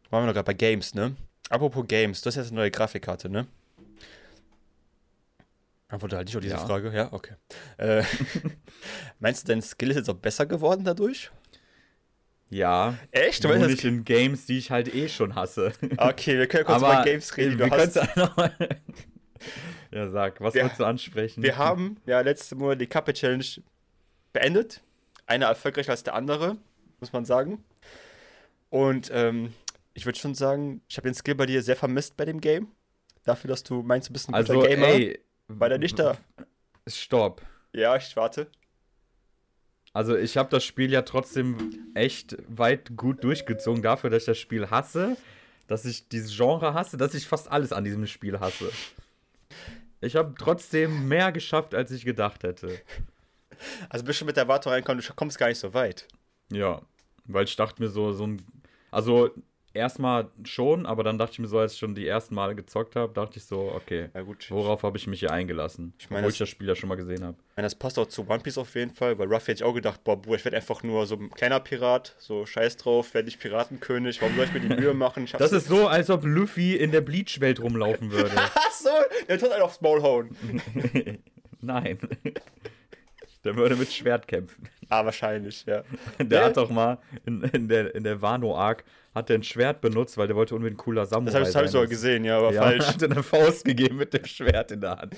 [0.10, 1.16] waren wir noch gerade bei Games, ne?
[1.50, 3.48] Apropos Games, du hast jetzt eine neue Grafikkarte, ne?
[5.88, 6.66] Antworte halt nicht auf diese Ja.
[6.66, 6.92] Frage.
[6.94, 7.34] Ja, okay.
[7.78, 8.04] Äh,
[9.20, 11.32] meinst du, dein Skill ist jetzt auch besser geworden dadurch?
[12.52, 12.96] Ja.
[13.12, 13.44] Echt?
[13.44, 15.72] Du Nur nicht in Games, die ich halt eh schon hasse.
[15.82, 18.56] das- okay, wir können kurz über Games reden, die wir mal-
[19.92, 21.42] Ja, sag, was Wir- wolltest du ansprechen?
[21.42, 23.46] Wir haben ja letzte Monat die Cup Challenge
[24.34, 24.82] beendet.
[25.26, 26.58] Einer erfolgreicher als der andere,
[27.00, 27.64] muss man sagen.
[28.70, 29.54] Und ähm,
[29.94, 32.68] ich würde schon sagen, ich habe den Skill bei dir sehr vermisst bei dem Game.
[33.24, 34.88] Dafür, dass du meinst, du bist ein guter also, Gamer.
[34.88, 35.20] ey.
[35.48, 36.18] war der nicht da?
[36.88, 37.42] Stopp.
[37.74, 38.48] Ja, ich warte.
[39.94, 44.38] Also ich habe das Spiel ja trotzdem echt weit gut durchgezogen dafür, dass ich das
[44.38, 45.18] Spiel hasse,
[45.68, 48.72] dass ich dieses Genre hasse, dass ich fast alles an diesem Spiel hasse.
[50.02, 52.80] Ich habe trotzdem mehr geschafft, als ich gedacht hätte.
[53.90, 56.08] Also bist du mit der Erwartung reingekommen, du kommst gar nicht so weit.
[56.52, 56.82] Ja,
[57.26, 58.42] weil ich dachte mir so, so ein.
[58.91, 59.29] Also
[59.74, 62.96] erstmal schon, aber dann dachte ich mir so, als ich schon die ersten Male gezockt
[62.96, 64.50] habe, dachte ich so, okay, Ja gut.
[64.50, 65.94] worauf habe ich mich hier eingelassen?
[66.00, 67.37] Ich meine, Obwohl das- ich das Spiel ja schon mal gesehen habe.
[67.51, 69.64] Ich meine, das passt auch zu One Piece auf jeden Fall, weil Ruffy hätte ich
[69.64, 73.14] auch gedacht, boah, Bruder, ich werde einfach nur so ein kleiner Pirat, so scheiß drauf,
[73.14, 75.27] werde ich Piratenkönig, warum soll ich mir die Mühe machen?
[75.37, 78.31] Das ist so, als ob Luffy in der Bleach-Welt rumlaufen würde.
[78.55, 78.90] Ach so,
[79.27, 80.35] der tut einen aufs Maul hauen.
[81.61, 82.00] Nein.
[83.46, 84.68] Der würde mit Schwert kämpfen.
[84.90, 85.84] Ah, wahrscheinlich, ja.
[86.20, 88.84] Der hat doch mal in, in der, in der Wano-Arc
[89.16, 91.48] hat der ein Schwert benutzt, weil der wollte unbedingt ein cooler Samurai Das habe ich,
[91.50, 92.88] das hab ich sogar gesehen, ja, aber ja, falsch.
[92.88, 95.16] hat er eine Faust gegeben mit dem Schwert in der Hand.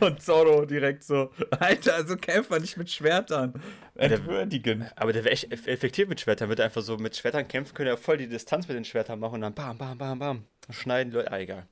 [0.00, 3.54] Und Zoro direkt so, Alter, so kämpft man nicht mit Schwertern.
[3.96, 4.86] Entwürdigen.
[4.96, 6.48] Aber der wäre echt eff- effektiv mit Schwertern.
[6.48, 9.18] Wird er einfach so mit Schwertern kämpfen können, er voll die Distanz mit den Schwertern
[9.18, 10.44] machen und dann bam, bam, bam, bam.
[10.70, 11.30] Schneiden Leute.
[11.32, 11.66] Ah, egal.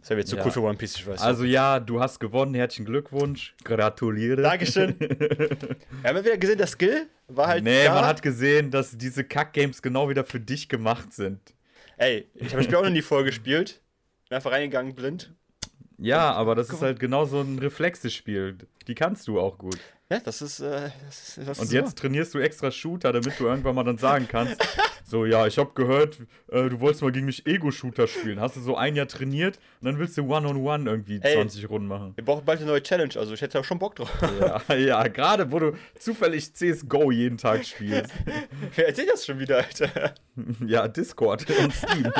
[0.00, 0.44] Das wäre jetzt zu Ja.
[0.44, 1.20] cool für One Piece, ich weiß.
[1.20, 3.54] Also ja, du hast gewonnen, herzlichen Glückwunsch.
[3.64, 4.40] Gratuliere.
[4.42, 4.94] Dankeschön.
[5.00, 7.64] Wir haben ja wieder gesehen, der Skill war halt.
[7.64, 7.94] Nee, da.
[7.94, 11.40] man hat gesehen, dass diese Kack-Games genau wieder für dich gemacht sind.
[11.96, 13.80] Ey, ich habe das Spiel auch noch nie vorgespielt.
[14.28, 15.34] Bin einfach reingegangen blind.
[15.98, 18.56] Ja, aber das ist halt genau so ein Reflexespiel.
[18.86, 19.78] Die kannst du auch gut.
[20.10, 20.60] Ja, das ist.
[20.60, 23.84] Äh, das ist das Und ist jetzt trainierst du extra Shooter, damit du irgendwann mal
[23.84, 24.56] dann sagen kannst,
[25.04, 26.18] so, ja, ich hab gehört,
[26.50, 28.40] äh, du wolltest mal gegen mich Ego-Shooter spielen.
[28.40, 31.34] Hast du so ein Jahr trainiert und dann willst du One-on-One irgendwie Ey.
[31.34, 32.12] 20 Runden machen.
[32.16, 34.10] Wir brauchen bald eine neue Challenge, also ich hätte auch schon Bock drauf.
[34.40, 38.10] Ja, ja, gerade wo du zufällig CSGO jeden Tag spielst.
[38.76, 40.14] Wer erzählt das schon wieder, Alter?
[40.66, 42.10] Ja, Discord und Steam.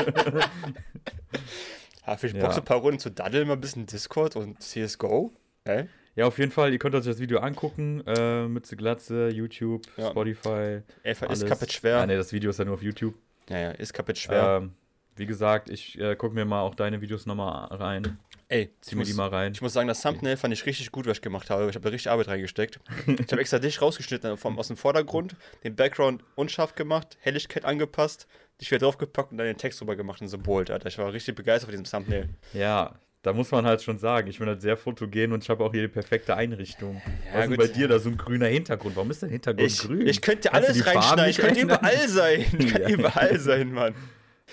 [2.05, 2.41] Ha, vielleicht Ja.
[2.43, 5.33] Bock so ein paar Runden zu daddeln, mal ein bisschen Discord und CSGO.
[5.65, 5.87] Ey?
[6.19, 8.03] Ja, auf jeden Fall, ihr könnt euch das Video angucken.
[8.05, 10.09] Äh, Mütze Glatze, YouTube, Ja.
[10.09, 10.81] Spotify.
[11.01, 11.99] Ey, ist kaputt schwer.
[11.99, 13.15] Ah, nee, das Video ist ja nur auf YouTube.
[13.49, 14.59] Ja, ja, ist kaputt schwer.
[14.61, 14.73] Ähm,
[15.15, 18.19] wie gesagt, ich äh, gucke mir mal auch deine Videos nochmal rein.
[18.49, 19.53] Ey, Zieh mir die mal rein.
[19.53, 21.69] ich muss sagen, das Thumbnail fand ich richtig gut, was ich gemacht habe.
[21.69, 22.81] Ich habe da richtig Arbeit reingesteckt.
[23.07, 28.27] ich habe extra dich rausgeschnitten vom, aus dem Vordergrund, den Background unscharf gemacht, Helligkeit angepasst,
[28.59, 30.85] dich wieder draufgepackt und dann den Text drüber gemacht und Symbol, Alter.
[30.89, 32.27] Ich war richtig begeistert von diesem Thumbnail.
[32.51, 35.63] Ja, da muss man halt schon sagen, ich bin halt sehr fotogen und ich habe
[35.63, 37.01] auch hier die perfekte Einrichtung.
[37.33, 38.95] Ja, Was ist bei dir da so ein grüner Hintergrund?
[38.95, 40.07] Warum ist dein Hintergrund Ich, grün?
[40.07, 42.45] ich könnte Kannst alles reinschneiden, ich könnte überall sein.
[42.59, 42.89] Ich kann Ja.
[42.89, 43.93] überall sein, Mann.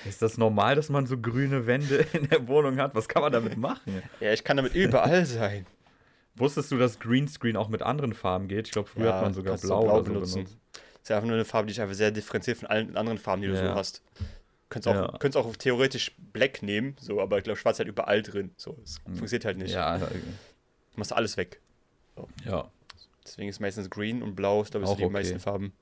[0.05, 2.95] Ist das normal, dass man so grüne Wände in der Wohnung hat?
[2.95, 4.03] Was kann man damit machen?
[4.21, 5.65] Ja, ich kann damit überall sein.
[6.35, 8.67] Wusstest du, dass Greenscreen auch mit anderen Farben geht?
[8.67, 10.35] Ich glaube, früher Ja, hat man sogar blau, blau oder so benutzen.
[10.45, 10.57] benutzt.
[11.03, 13.41] Ist ja einfach nur eine Farbe, die dich einfach sehr differenziert von allen anderen Farben,
[13.43, 14.03] die du so hast.
[14.69, 15.19] Könntest auch, Ja.
[15.19, 18.51] könntest auch theoretisch Black nehmen, so, aber ich glaube, schwarz ist halt überall drin.
[18.57, 19.71] So, das funktioniert halt nicht.
[19.71, 19.77] Hm.
[19.77, 20.09] Ja, Du
[20.97, 21.61] machst alles weg.
[22.45, 22.71] ja.
[23.25, 25.13] Deswegen ist meistens Green und Blau, ist, glaube ich, so Auch die okay.
[25.13, 25.73] meisten Farben.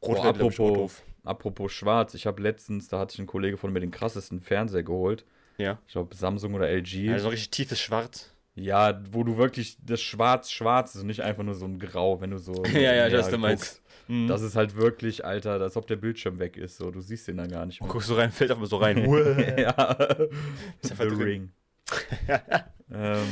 [0.00, 1.02] Oh, Rot wäre, glaube ich, auch apropos- doof.
[1.24, 4.84] Apropos schwarz, ich habe letztens, da hatte ich einen Kollege von mir den krassesten Fernseher
[4.84, 5.24] geholt.
[5.58, 5.78] Ja.
[5.88, 7.08] Ich glaube Samsung oder LG.
[7.10, 8.32] Also so ein richtig tiefes Schwarz.
[8.56, 12.30] Ja, wo du wirklich das Schwarz-Schwarz ist und nicht einfach nur so ein Grau, wenn
[12.30, 12.64] du so.
[12.72, 13.82] Ja, ja, das du meinst.
[14.08, 14.28] Mhm.
[14.28, 16.78] Das ist halt wirklich, Alter, als ob der Bildschirm weg ist.
[16.78, 17.90] So, du siehst den dann gar nicht mehr.
[17.90, 18.98] Guckst du rein, fällt einfach so rein.
[19.58, 19.92] ja.
[20.80, 21.22] Ist The drin.
[21.22, 21.50] Ring.
[22.90, 23.26] ähm,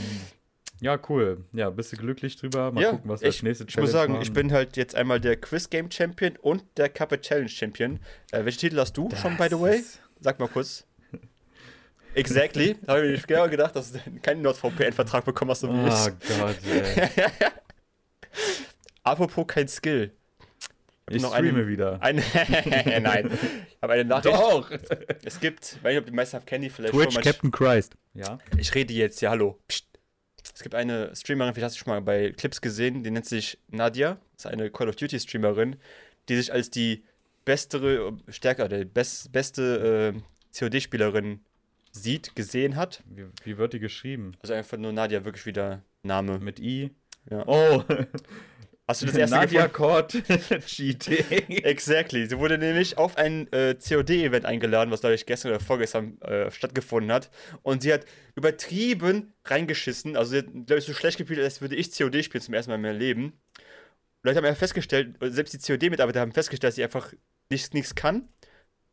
[0.80, 1.44] ja, cool.
[1.52, 2.70] Ja, bist du glücklich drüber?
[2.70, 4.22] Mal ja, gucken, was wir ich, als nächste ich muss sagen, machen.
[4.22, 8.00] ich bin halt jetzt einmal der Quiz Game Champion und der Cuphead Challenge Champion.
[8.32, 9.82] Äh, welche Titel hast du schon, by the Das way?
[10.20, 10.86] Sag mal kurz.
[12.14, 12.76] Exactly.
[12.82, 15.86] Da habe ich mir genau gedacht, dass du keinen NordVPN-Vertrag bekommen hast, so wie Oh
[15.86, 16.38] ich.
[16.38, 17.10] Gott, ey.
[19.02, 20.12] Apropos kein Skill.
[21.10, 21.98] Ich Noch streame eine- wieder.
[22.02, 22.22] Eine
[23.02, 23.30] Nein.
[23.80, 24.34] Aber eine Nachricht.
[24.34, 24.70] Doch!
[25.22, 27.22] Es gibt, weil ich ob die meisten kennen die vielleicht Twitch schon.
[27.22, 27.94] Captain Christ.
[28.14, 28.38] Ja?
[28.56, 29.58] Ich rede jetzt, ja, hallo.
[29.68, 29.84] Psst.
[30.54, 33.58] Es gibt eine Streamerin, vielleicht hast du schon mal bei Clips gesehen, die nennt sich
[33.68, 34.18] Nadia.
[34.36, 35.76] Das ist eine Call of Duty Streamerin,
[36.28, 37.04] die sich als die
[37.44, 41.40] bessere, stärker, die best, beste äh, COD-Spielerin
[41.94, 43.02] sieht, gesehen hat.
[43.06, 44.32] Wie, wie wird die geschrieben?
[44.42, 46.38] Also einfach nur Nadia, wirklich wieder Name.
[46.38, 46.90] Mit I?
[47.30, 47.44] Ja.
[47.46, 47.82] Oh!
[48.86, 49.66] Hast du das erste Nadia?
[49.68, 50.22] Cord
[50.66, 51.24] Cheating.
[51.64, 52.26] Exactly.
[52.26, 56.50] Sie wurde nämlich auf ein äh, COD-Event eingeladen, was, glaube ich, gestern oder vorgestern äh,
[56.50, 57.30] stattgefunden hat.
[57.62, 58.04] Und sie hat
[58.34, 60.16] übertrieben reingeschissen.
[60.16, 62.72] Also, sie hat, glaube ich, so schlecht gespielt, als würde ich COD spielen zum ersten
[62.72, 63.32] Mal in meinem Leben.
[64.22, 67.14] Leute haben ja festgestellt, oder selbst die COD-Mitarbeiter haben festgestellt, dass sie einfach
[67.50, 68.28] nichts, nichts kann.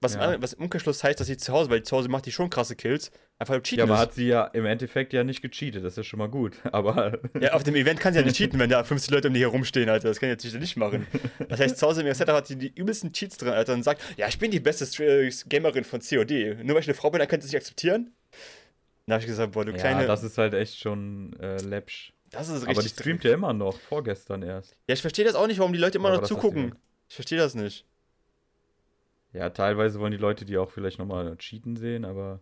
[0.04, 0.34] Was, Ja.
[0.34, 2.50] im, was im Umkehrschluss heißt, dass sie zu Hause, weil zu Hause macht die schon
[2.50, 4.00] krasse Kills, einfach cheaten Ja, aber ist.
[4.00, 6.56] hat sie ja im Endeffekt ja nicht gecheatet, das ist schon mal gut.
[6.72, 9.36] Aber Ja, auf dem Event kann sie ja nicht cheaten, wenn da 50 Leute um
[9.36, 10.08] die herumstehen, Alter.
[10.08, 11.06] Das kann ich natürlich nicht machen.
[11.50, 14.02] Das heißt, zu Hause im Setup hat sie die übelsten Cheats drin, Alter, und sagt,
[14.18, 16.32] ja, ich bin die beste äh, Gamerin von COD.
[16.64, 18.12] Nur weil ich eine Frau bin, dann könnt ihr es nicht akzeptieren.
[19.06, 20.08] Dann habe ich gesagt, boah, du ja, kleine.
[20.08, 22.12] das ist halt echt schon äh, läppsch.
[22.32, 22.70] das ist richtig.
[22.70, 24.76] Aber die streamt ja immer noch, vorgestern erst.
[24.88, 26.74] Ja, ich verstehe das auch nicht, warum die Leute immer Aber noch zugucken.
[27.08, 27.86] Ich verstehe das nicht.
[29.34, 32.40] Ja, teilweise wollen die Leute die auch vielleicht nochmal cheaten sehen, aber.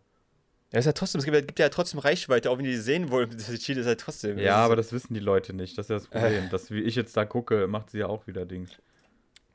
[0.72, 3.10] Ja, ist ja trotzdem, es gibt, ja- gibt ja trotzdem Reichweite, auch wenn die sehen
[3.10, 4.38] wollen, dass die Cheat ist halt trotzdem.
[4.38, 5.78] Ja, aber das wissen die Leute nicht.
[5.78, 6.50] Das ist ja das Problem.
[6.50, 8.72] Das, wie ich jetzt da gucke, macht sie ja auch wieder Dings.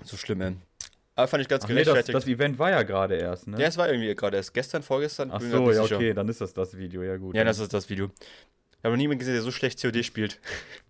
[0.02, 0.62] so schlimm, man.
[1.16, 3.60] Aber fand ich ganz Ach nee, das, das Event war ja gerade erst, ne?
[3.60, 5.30] ja, es war irgendwie gerade erst gestern, vorgestern.
[5.30, 7.36] Ach so, ja, okay, dann ist das das Video, ja gut.
[7.36, 8.10] Ja, das ist das Video.
[8.16, 10.40] Ich habe noch niemanden gesehen, der so schlecht COD spielt.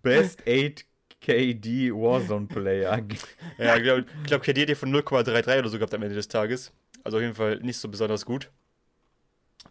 [0.01, 0.83] Best 8
[1.25, 3.01] KD Warzone Player.
[3.57, 6.27] Ja, ich glaube, glaub, KD hat die von 0,33 oder so gehabt am Ende des
[6.27, 6.71] Tages.
[7.03, 8.51] Also auf jeden Fall nicht so besonders gut.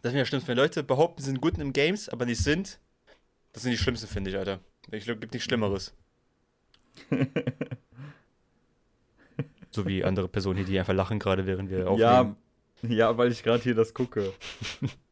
[0.02, 2.80] Das ist ja schlimm, wenn Leute behaupten, sie sind gut in Games, aber nicht sind.
[3.52, 4.58] Das sind die schlimmsten, finde ich, Alter.
[4.90, 5.94] Ich glaube, gibt nichts Schlimmeres.
[9.70, 12.36] so wie andere Personen hier, die einfach lachen gerade, während wir aufnehmen.
[12.82, 14.32] Ja, ja, weil ich gerade hier das gucke.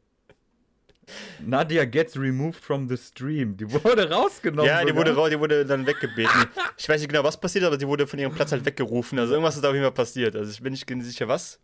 [1.45, 3.57] Nadia gets removed from the stream.
[3.57, 4.67] Die wurde rausgenommen.
[4.67, 5.17] Ja, die sogar.
[5.17, 6.47] wurde, die wurde dann weggebeten.
[6.77, 9.19] Ich weiß nicht genau, was passiert, aber die wurde von ihrem Platz halt weggerufen.
[9.19, 10.37] Also irgendwas ist da auf jeden Fall passiert.
[10.37, 11.61] Also ich bin nicht sicher, was.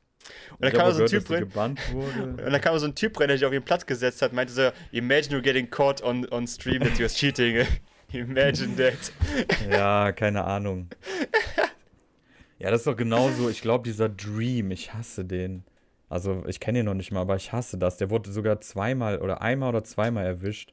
[0.50, 1.76] Und dann kam so ein gehört, Typ rein.
[1.92, 4.52] Und dann kam so ein Typ rein, der sich auf ihren Platz gesetzt hat, meinte
[4.52, 7.66] so, imagine you're getting caught on, on stream that you're cheating.
[8.12, 9.12] imagine that.
[9.70, 10.88] Ja, keine Ahnung.
[12.60, 13.48] Ja, das ist doch genauso.
[13.48, 15.62] Ich glaube, dieser Dream, ich hasse den.
[16.08, 17.96] Also, ich kenne ihn noch nicht mal, aber ich hasse das.
[17.98, 20.72] Der wurde sogar zweimal oder einmal oder zweimal erwischt.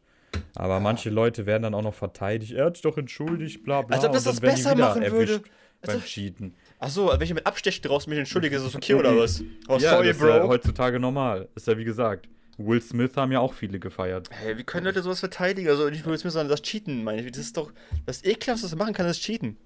[0.55, 2.53] Aber manche Leute werden dann auch noch verteidigt.
[2.53, 3.95] Er hat sich doch entschuldigt, bla bla.
[3.95, 5.41] Als ob das das besser machen würde.
[5.81, 6.53] Beim ob- Cheaten.
[6.79, 9.41] Achso, wenn ich mit Abstechen draußen mich entschuldige, ist das okay oder was?
[9.67, 10.47] Oh, ja, sorry, das ist ja Bro.
[10.49, 11.47] heutzutage normal.
[11.55, 12.27] Ist ja wie gesagt.
[12.57, 14.29] Will Smith haben ja auch viele gefeiert.
[14.31, 15.67] Hey, wie können Leute sowas verteidigen?
[15.69, 17.31] Also nicht nur sondern das Cheaten, meine ich.
[17.31, 17.71] Das ist doch
[18.05, 19.57] das Ekelhafteste, was man machen kann, ist Cheaten.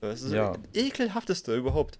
[0.00, 0.52] Das ist Ja.
[0.52, 1.98] das Ekelhafteste überhaupt.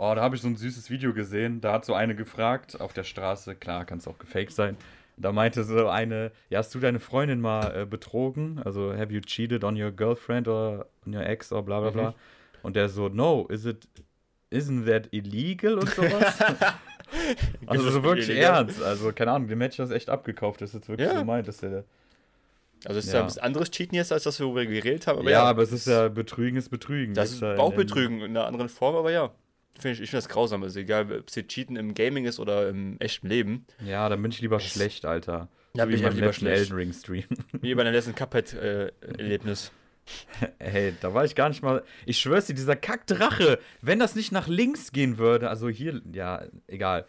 [0.00, 1.60] Oh, da habe ich so ein süßes Video gesehen.
[1.60, 3.56] Da hat so eine gefragt auf der Straße.
[3.56, 4.76] Klar, kann es auch gefaked sein.
[5.16, 8.60] Da meinte so eine, ja, hast du deine Freundin mal äh, betrogen?
[8.64, 12.10] Also, have you cheated on your girlfriend or on your ex or bla bla bla.
[12.10, 12.14] Mhm.
[12.62, 13.88] Und der so, no, is it,
[14.52, 16.38] isn't that illegal und sowas?
[17.66, 18.54] also das so wirklich illegal?
[18.66, 18.80] ernst.
[18.82, 21.18] Also, keine Ahnung, dem ich das echt abgekauft, dass jetzt wirklich Ja.
[21.18, 21.82] so meint, dass der.
[22.84, 23.18] Also es ist Ja.
[23.18, 25.18] ja ein bisschen anderes Cheaten jetzt, als das, worüber wir geredet haben.
[25.18, 27.14] Aber ja, ja, aber es ist ja Betrügen ist Betrügen.
[27.14, 29.32] das ist ja in- auch in- Betrügen in einer anderen Form, aber ja.
[29.78, 30.62] Find ich ich finde das grausam.
[30.62, 33.66] Also egal, ob es jetzt Cheaten im Gaming ist oder im echten Leben.
[33.84, 35.48] Ja, dann bin ich lieber schlecht, Alter.
[35.74, 36.62] Ja, so bin ich beim lieber schlecht.
[36.62, 37.24] Elden Ring Stream.
[37.60, 39.72] Wie bei deinem letzten Cuphead-Erlebnis.
[40.58, 41.84] Hey, da war ich gar nicht mal.
[42.06, 46.44] Ich schwör's dir, dieser Kackdrache, wenn das nicht nach links gehen würde, also hier, ja,
[46.66, 47.04] egal.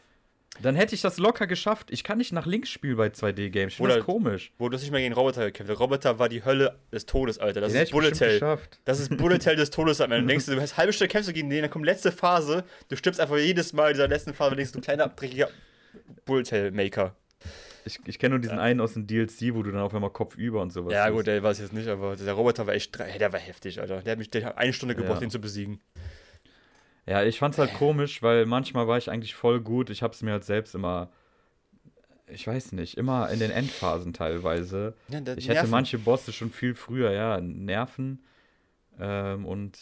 [0.62, 1.88] Dann hätte ich das locker geschafft.
[1.92, 3.74] Ich kann nicht nach links spielen bei 2D-Games.
[3.74, 4.52] Ich finde Oder- das komisch.
[4.58, 5.70] Wo du hast nicht mehr gegen Roboter gekämpft.
[5.70, 7.62] Der Roboter war die Hölle des Todes, Alter.
[7.62, 8.58] Das Den ist Bullet Hell.
[8.86, 10.02] Das ist Bullet Hell des Todes.
[10.02, 12.12] Am Ende denkst du, du hast halbe Stunde kämpfst du gegen den, dann kommt letzte
[12.12, 12.64] Phase.
[12.90, 15.50] Du stirbst einfach jedes Mal in dieser letzten Phase, denkst du, kleiner, dreckiger
[16.26, 17.16] Bulltail Maker.
[17.86, 20.36] Ich, ich kenne nur diesen einen aus dem DLC, wo du dann auf einmal Kopf
[20.36, 20.94] über und sowas.
[20.94, 23.80] Ja, gut, der war es jetzt nicht, aber der Roboter war echt, der war heftig,
[23.80, 24.02] Alter.
[24.02, 25.20] Der hat mich der hat eine Stunde gebraucht, Ja.
[25.22, 25.80] den zu besiegen.
[27.06, 29.90] Ja, ich fand's halt komisch, weil manchmal war ich eigentlich voll gut.
[29.90, 31.10] Ich hab's mir halt selbst immer,
[32.28, 34.94] ich weiß nicht, immer in den Endphasen teilweise.
[35.08, 35.70] Ja, Ich hätte Nerven.
[35.72, 38.20] manche Bosse schon viel früher, ja, Nerven
[39.00, 39.78] ähm, und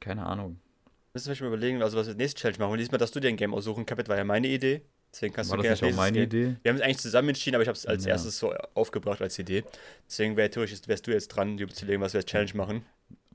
[0.00, 0.58] keine Ahnung.
[1.14, 2.72] Müssen wir schon mal überlegen, also was wir nächste Challenge machen.
[2.72, 3.86] Und diesmal darfst du dir ein Game aussuchen.
[3.86, 4.82] Capit war ja meine Idee.
[5.12, 6.24] Deswegen kannst War du das gerne nicht auch meine gehen.
[6.26, 6.56] Idee?
[6.62, 8.10] Wir haben es eigentlich zusammen entschieden, aber ich habe es als Ja.
[8.10, 9.64] erstes so aufgebracht als Idee.
[10.06, 12.84] Deswegen wäre theoretisch, wärst du jetzt dran, dir überzulegen, was wir als Challenge machen.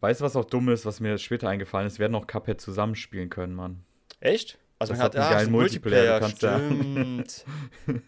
[0.02, 1.98] Weißt du, was auch dumm ist, was mir später eingefallen ist?
[2.00, 3.84] Wir werden auch Cuphead zusammenspielen können, Mann.
[4.20, 4.58] Echt?
[4.80, 7.46] Also Das man hat, hat einen ah, geilen Multiplayer, du kannst stimmt.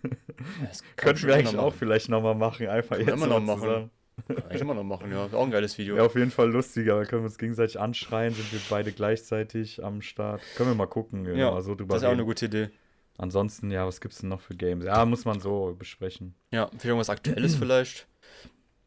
[0.68, 1.76] Das kann Könnten wir immer eigentlich auch machen.
[1.78, 3.62] vielleicht nochmal machen, einfach Können jetzt wir noch machen.
[3.62, 3.92] zusammen.
[4.28, 5.26] Kann ich immer noch machen, ja.
[5.32, 5.96] Auch ein geiles Video.
[5.96, 6.98] Ja, auf jeden Fall lustiger.
[7.00, 10.42] Da können wir uns gegenseitig anschreien, sind wir beide gleichzeitig am Start.
[10.56, 12.70] Können wir mal gucken, wenn Ja, so drüber das ist auch eine gute Idee.
[13.18, 14.86] Ansonsten, ja, was gibt's denn noch für Games?
[14.86, 16.34] Ja, muss man so besprechen.
[16.52, 18.08] Ja, für irgendwas Aktuelles vielleicht.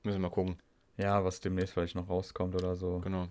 [0.03, 0.57] Müssen wir mal gucken.
[0.99, 3.01] Ja, was demnächst vielleicht noch rauskommt oder so.
[3.01, 3.29] Genau.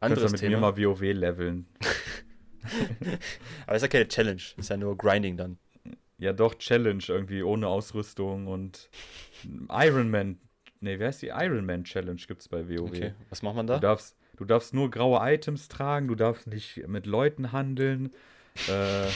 [0.00, 0.56] Anderes du mit Thema.
[0.56, 1.66] mir mal WoW leveln.
[3.66, 4.40] Aber ist ja keine Challenge.
[4.56, 5.58] Ist ja nur Grinding dann.
[6.18, 8.90] Ja, doch, Challenge irgendwie, ohne Ausrüstung und
[9.70, 10.38] Iron Man.
[10.80, 12.88] Nee, wer ist die Iron Man Challenge gibt's bei WoW?
[12.88, 13.14] Okay.
[13.28, 13.78] Was macht man Du da?
[13.78, 18.12] darfst, du darfst nur graue Items tragen, du darfst nicht mit Leuten handeln.
[18.68, 19.08] Äh,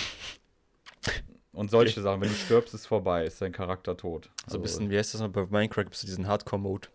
[1.52, 2.20] und solche Sachen.
[2.20, 4.30] Wenn du stirbst, ist vorbei, ist dein Charakter tot.
[4.46, 5.84] So ein bisschen, wie heißt das noch bei Minecraft?
[5.84, 6.88] Gibt es diesen Hardcore-Mode?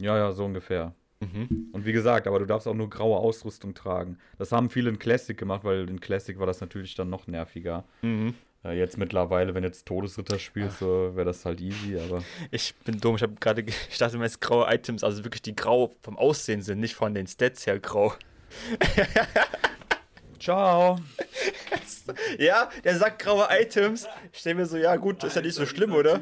[0.00, 0.94] Ja, ja, so ungefähr.
[1.20, 1.68] Mhm.
[1.72, 4.16] Und wie gesagt, aber du darfst auch nur graue Ausrüstung tragen.
[4.38, 7.84] Das haben viele in Classic gemacht, weil in Classic war das natürlich dann noch nerviger.
[8.02, 8.34] Mhm.
[8.64, 12.22] Äh, jetzt mittlerweile, wenn jetzt Todesritter spielst, so wäre das halt easy, aber.
[12.50, 13.16] Ich bin dumm.
[13.16, 16.16] Ich habe gerade, ge- ich dachte immer, es graue Items, also wirklich die grau vom
[16.18, 18.14] Aussehen sind, nicht von den Stats her grau.
[20.40, 20.98] Ciao!
[22.38, 24.08] Ja, der sagt graue Items.
[24.32, 26.20] Ich denke mir so, ja gut, ist ja nicht so schlimm, oder?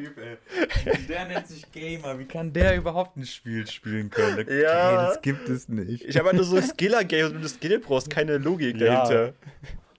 [1.09, 2.19] Der nennt sich Gamer.
[2.19, 4.47] Wie kann der überhaupt ein Spiel spielen können?
[4.51, 5.07] Ja.
[5.07, 6.05] das gibt es nicht.
[6.05, 8.87] Ich habe halt nur so Skiller-Games, wenn du Skill brauchst, keine Logik Ja.
[9.07, 9.33] dahinter.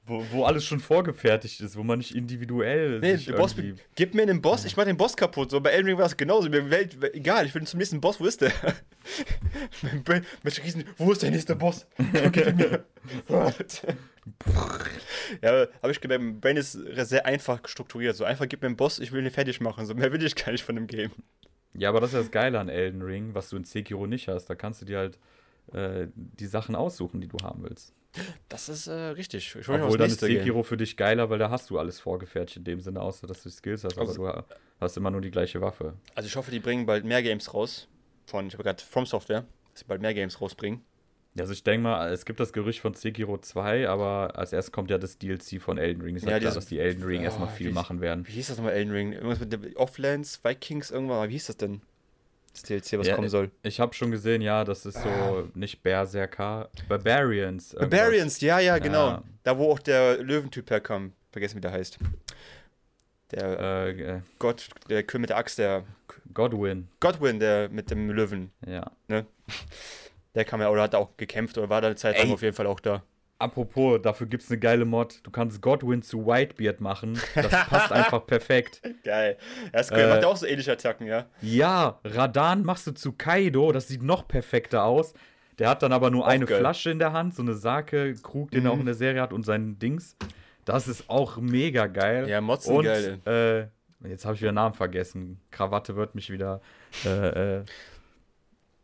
[0.10, 3.56] Wo, wo alles schon vorgefertigt ist, wo man nicht individuell Nee, sich Boss,
[3.96, 5.52] gib mir einen Boss, ich mach den Boss kaputt.
[5.52, 6.50] So bei Elden Ring war es genauso.
[6.50, 8.52] Mir Welt, egal, ich will zum nächsten Boss, wo ist der?
[9.84, 11.86] Mein Brain- mit Riesen, wo ist der nächste Boss?
[12.00, 12.84] Ihn mir.
[15.42, 18.16] ja, aber ich glaube, mein Brain ist sehr einfach strukturiert.
[18.16, 19.86] So einfach gib mir einen Boss, ich will ihn fertig machen.
[19.86, 21.12] So mehr will ich gar nicht von dem Game.
[21.76, 24.28] Ja, aber das ist ja das Geile an Elden Ring, was du in Sekiro nicht
[24.28, 24.46] hast.
[24.46, 25.20] Da kannst du dir halt
[25.72, 27.94] äh, die Sachen aussuchen, die du haben willst.
[28.48, 29.56] Das ist äh, richtig.
[29.60, 30.20] Ich Obwohl dann ist.
[30.20, 33.44] Sekiro für dich geiler, weil da hast du alles vorgefertigt in dem Sinne, außer dass
[33.44, 35.94] du Skills hast, Also- aber du hast immer nur die gleiche Waffe.
[36.16, 37.88] Also ich hoffe, die bringen bald mehr Games raus.
[38.26, 40.82] Von, ich habe gerade From Software, dass sie bald mehr Games rausbringen.
[41.38, 44.90] Also ich denke mal, es gibt das Gerücht von Sekiro 2, aber als erstes kommt
[44.90, 46.16] ja das DLC von Elden Ring.
[46.16, 48.28] Ist ja, Ja, klar, dass die Elden Ring Ja, erstmal viel wie- machen werden.
[48.28, 49.14] Wie hieß das nochmal, Elden Ring?
[49.14, 51.30] Irgendwas mit Offlands, Vikings, irgendwann.
[51.30, 51.82] Wie hieß das denn?
[52.62, 53.52] Das DLC, was Ja, kommen soll.
[53.64, 57.74] Ich habe schon gesehen, ja, das ist so nicht Berserker, Barbarians.
[57.74, 57.90] irgendwas.
[58.00, 59.08] Barbarians, ja, ja, genau.
[59.08, 59.24] Ja.
[59.44, 61.14] Da, wo auch der Löwentyp herkam.
[61.32, 62.00] Vergessen, wie der heißt.
[63.32, 65.84] Der Äh, äh, Gott, der König mit der Axt, der
[66.34, 68.52] Godwin, Godwin, der mit dem Löwen.
[68.66, 68.92] ja.
[70.36, 72.56] Der kam ja, oder hat auch gekämpft, oder war da eine Zeit lang auf jeden
[72.56, 73.04] Fall auch da.
[73.40, 75.22] Apropos, dafür gibt es eine geile Mod.
[75.24, 77.18] Du kannst Godwin zu Whitebeard machen.
[77.36, 78.82] Das passt einfach perfekt.
[79.04, 79.38] Geil.
[79.72, 80.00] Er ist cool.
[80.00, 81.26] Äh, macht ja auch so ähnliche Attacken, ja.
[81.42, 85.14] Ja, Radan machst du zu Kaido, das sieht noch perfekter aus.
[85.58, 86.60] Der hat dann aber nur Auch eine geil.
[86.60, 88.76] Flasche in der Hand, so eine Sake-Krug, den er Mhm.
[88.78, 90.16] auch in der Serie hat und sein Dings.
[90.66, 92.28] Das ist auch mega geil.
[92.30, 93.20] Ja, Mods sind und geil.
[94.04, 95.40] äh, jetzt habe ich wieder Namen vergessen.
[95.52, 96.62] Krawatte wird mich wieder
[97.06, 97.64] äh, äh,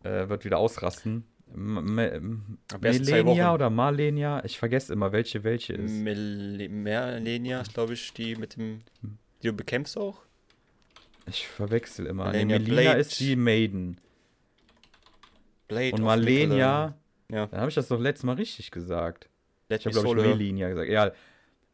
[0.04, 1.26] äh, wird wieder ausrasten.
[1.56, 4.44] Melenia oder Marlenia?
[4.46, 5.91] Ich vergesse immer, welche welche ist.
[5.91, 8.82] Mel Merlenia ist, glaube ich, die mit dem.
[9.41, 10.20] Die du bekämpfst auch?
[11.28, 12.26] Ich verwechsel immer.
[12.32, 13.98] Nee, Malenia Melina ist die Maiden.
[15.68, 16.96] Blade Und Marlenia,
[17.32, 17.48] Ja.
[17.48, 19.30] dann habe ich das doch letztes Mal richtig gesagt.
[19.70, 20.28] Let Ich habe, glaube ich.
[20.28, 20.89] Melina gesagt.
[20.89, 21.12] Ja,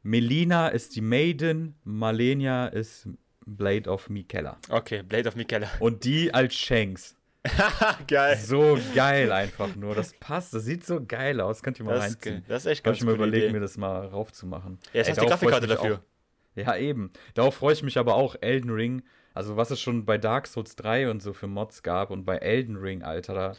[0.03, 3.07] Melina ist die Maiden, Marlenia ist
[3.45, 4.57] Blade of Mikella.
[4.69, 5.69] Okay, Blade of Mikella.
[5.79, 7.15] Und die als Shanks.
[8.07, 8.37] geil.
[8.37, 9.95] So geil einfach nur.
[9.95, 11.63] Das passt, das sieht so geil aus.
[11.63, 12.43] Könnt ihr mal Das reinziehen.
[12.47, 13.53] das ist echt Habe ganz ich mir überlegt, Idee.
[13.53, 14.77] mir das mal raufzumachen.
[14.93, 15.95] Ja, jetzt Ey, hast du die Grafikkarte dafür.
[15.95, 16.55] auch.
[16.55, 17.11] Ja, eben.
[17.33, 18.35] Darauf freue ich mich aber auch.
[18.41, 22.11] Elden Ring, also was es schon bei Dark Souls 3 und so für Mods gab
[22.11, 23.53] und bei Elden Ring, Alter, da,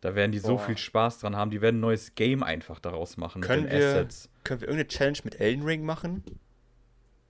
[0.00, 0.60] da werden die so Boah.
[0.60, 1.50] viel Spaß dran haben.
[1.50, 4.30] Die werden ein neues Game einfach daraus machen Können mit den wir- Assets.
[4.44, 6.22] Können wir irgendeine Challenge mit Elden Ring machen?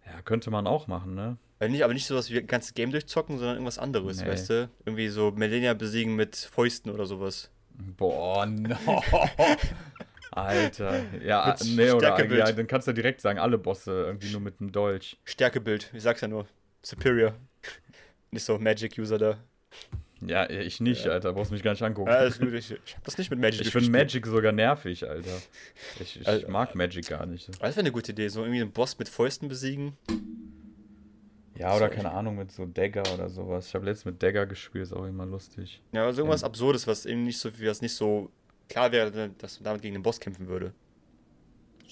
[0.06, 1.36] Ja, könnte man auch machen, ne?
[1.58, 4.28] Weil nicht, aber nicht sowas wie ein ganzes Game durchzocken, sondern irgendwas anderes, Nee.
[4.28, 4.70] weißt du?
[4.84, 7.50] Irgendwie so Millennia besiegen mit Fäusten oder sowas.
[7.70, 8.76] Boah, no.
[10.30, 11.02] Alter.
[11.24, 14.60] Ja, Mit nee, oder ja, dann kannst du direkt sagen, alle Bosse irgendwie nur mit
[14.60, 15.18] einem Dolch.
[15.24, 16.46] Stärkebild, ich sag's ja nur.
[16.82, 17.34] Superior.
[18.30, 19.38] Nicht so Magic-User da.
[20.20, 21.32] Ja, ich nicht, Alter.
[21.34, 22.10] Brauchst mich gar nicht angucken.
[22.10, 22.52] Ja, ist gut.
[22.54, 23.90] Ich, ich hab das nicht mit Magic ich finde.
[23.90, 25.36] Magic sogar nervig, Alter.
[26.00, 27.48] Ich, ich Also, mag Magic gar nicht.
[27.48, 29.96] Das wäre eine gute Idee, so irgendwie einen Boss mit Fäusten besiegen.
[31.58, 33.68] Ja, oder keine Ahnung, mit so Dagger oder sowas.
[33.68, 35.82] Ich habe letztens mit Dagger gespielt, ist auch immer lustig.
[35.92, 38.30] Ja, also irgendwas Absurdes, was eben nicht so, was nicht so
[38.68, 40.72] klar wäre, dass man damit gegen den Boss kämpfen würde.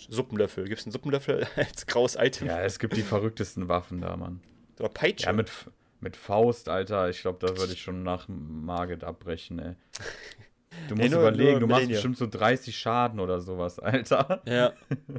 [0.09, 0.65] Suppenlöffel.
[0.69, 2.49] Gibt's einen Suppenlöffel als graues Item?
[2.49, 4.41] Ja, es gibt die verrücktesten Waffen da, Mann.
[4.79, 5.27] Oder Peitsche.
[5.27, 5.51] Ja, mit,
[6.05, 9.73] mit Faust, Alter, ich glaube, da würde ich schon nach Margit abbrechen, ey.
[10.89, 12.13] Du musst nur- überlegen, nur du machst Millennium.
[12.13, 14.43] bestimmt so 30 Schaden oder sowas, Alter.
[14.45, 14.73] ja.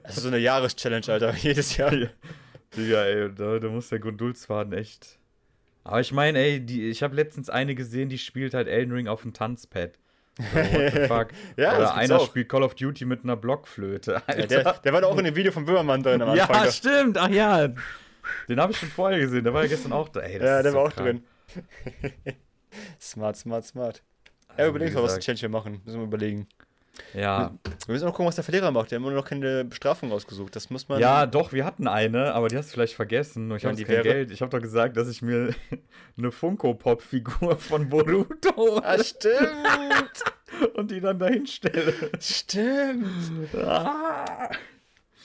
[0.03, 1.33] Das ist so eine Jahreschallenge, Alter.
[1.37, 1.91] Jedes Jahr.
[2.75, 5.17] Digga, ey, da, da muss der Geduldsfaden echt.
[5.85, 9.07] Aber ich meine, ey, die, ich habe letztens eine gesehen, die spielt halt Elden Ring
[9.07, 9.91] auf dem Tanzpad.
[10.37, 11.27] So, what the fuck?
[11.55, 12.25] Ja, Oder einer auch.
[12.27, 14.21] spielt Call of Duty mit einer Blockflöte.
[14.27, 14.39] Alter.
[14.41, 16.65] Ja, der, der war da auch in dem Video von Böhmermann drin am Anfang.
[16.65, 17.17] Ja, stimmt.
[17.17, 17.69] Ach ja.
[18.49, 19.43] Den habe ich schon vorher gesehen.
[19.43, 20.21] Der war ja gestern auch da.
[20.21, 21.21] Ey, ja der so war auch krank.
[21.53, 22.03] drin.
[23.01, 24.03] smart, smart, smart.
[24.49, 25.81] Ja, Also, überlegen wie wir, was die Challenge hier machen.
[25.85, 26.47] Müssen wir überlegen.
[27.13, 27.51] Ja.
[27.85, 28.89] Wir müssen auch gucken, was der Verlierer macht.
[28.91, 30.55] Der hat immer noch keine Bestrafung ausgesucht.
[30.55, 30.99] Das muss man.
[31.01, 33.51] ja, doch, wir hatten eine, aber die hast du vielleicht vergessen.
[33.53, 34.03] Ich Ja, habe kein wäre?
[34.03, 34.31] Geld.
[34.31, 35.53] Ich habe doch gesagt, dass ich mir
[36.17, 40.23] eine Funko-Pop-Figur von Boruto Ah, stimmt!
[40.75, 41.93] und die dann dahin stelle.
[42.21, 43.53] stimmt!
[43.55, 44.49] Ah.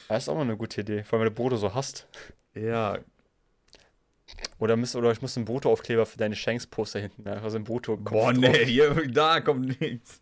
[0.09, 1.05] Das ist auch mal eine gute Idee.
[1.05, 2.09] Vor allem, wenn du Broto so hast.
[2.55, 2.99] Ja,
[4.59, 7.27] Oder, müsst, oder ich muss einen Broto-Aufkleber für deine Shanks-Poster hinten.
[7.29, 10.21] Also ein broto Boah, nee, hier, da kommt nichts.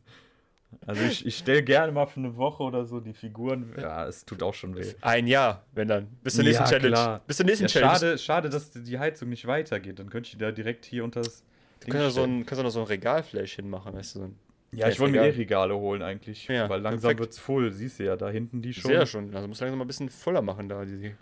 [0.86, 3.72] Also ich, ich stelle gerne mal für eine Woche oder so die Figuren.
[3.80, 4.94] Ja, es tut auch schon weh.
[5.00, 6.08] Ein Jahr, wenn dann.
[6.22, 6.88] Bis zur nächsten Ja, Challenge.
[6.92, 7.20] klar.
[7.26, 7.92] Bis zur nächsten Ja, Challenge.
[7.94, 9.98] schade, schade, dass die Heizung nicht weitergeht.
[9.98, 11.42] Dann könnte ich die da direkt hier unter das
[11.80, 14.18] Du kannst so ein, kannst ja noch so ein Regal vielleicht hinmachen, weißt du.
[14.18, 14.38] So ein,
[14.72, 16.46] Ja, ich wollte mir eh Regale holen eigentlich.
[16.48, 17.20] Ja, weil langsam perfekt.
[17.20, 17.72] wird's voll.
[17.72, 18.90] Siehst du ja, da hinten die schon.
[18.90, 19.34] sehe ja schon.
[19.34, 20.84] Also muss langsam mal ein bisschen voller machen da.
[20.84, 21.14] Die,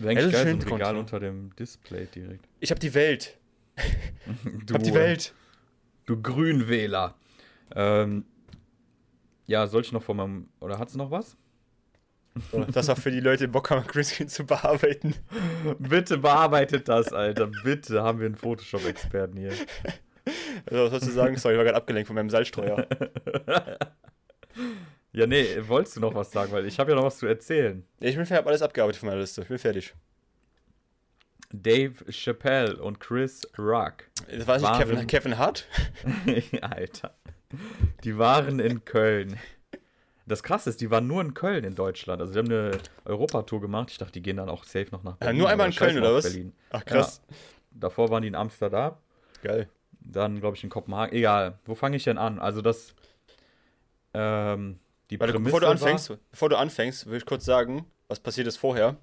[0.00, 2.46] Wäre eigentlich geil, so ein Regal unter dem Display direkt.
[2.60, 3.38] ich hab die Welt.
[3.76, 3.82] Du,
[4.68, 5.34] Ich hab die Welt.
[6.06, 7.14] Du Grünwähler.
[7.74, 8.24] Ähm,
[9.46, 10.48] ja, soll ich noch von meinem.
[10.60, 11.36] Oder hat's noch was?
[12.52, 15.14] So, das auch für die Leute, die Bock haben, Greenscreen zu bearbeiten.
[15.78, 17.48] Bitte bearbeitet das, Alter.
[17.64, 19.52] Bitte haben wir einen Photoshop-Experten hier.
[20.66, 21.36] Also, was sollst du sagen?
[21.38, 22.86] Sorry, ich war gerade abgelenkt von meinem Salzstreuer.
[25.12, 26.52] Ja, nee, wolltest du noch was sagen?
[26.52, 27.84] Weil ich habe ja noch was zu erzählen.
[27.98, 29.42] Ich bin fertig, alles abgearbeitet von meiner Liste.
[29.42, 29.94] Ich bin fertig.
[31.52, 34.04] Dave Chappelle und Chris Rock.
[34.28, 35.66] Das nicht Waren- Kevin, Kevin Hart?
[36.60, 37.14] Alter.
[38.04, 39.36] Die waren in Köln.
[40.26, 42.20] Das krasse ist, die waren nur in Köln in Deutschland.
[42.20, 43.90] Also, die haben eine Europatour gemacht.
[43.90, 45.38] Ich dachte, die gehen dann auch safe noch nach Berlin.
[45.38, 46.22] nur einmal in Köln, oder was?
[46.22, 46.52] Berlin.
[46.70, 47.20] Ach, krass.
[47.72, 48.94] Davor waren die in Amsterdam.
[49.42, 49.68] Geil.
[49.98, 51.12] Dann, glaube ich, in Kopenhagen.
[51.16, 51.58] Egal.
[51.64, 52.38] Wo fange ich denn an?
[52.38, 52.94] Also, das.
[54.14, 54.78] Ähm,
[55.10, 58.20] die Warte, Prämisse bevor du war- anfängst, bevor du anfängst, will ich kurz sagen, was
[58.20, 58.96] passiert ist vorher,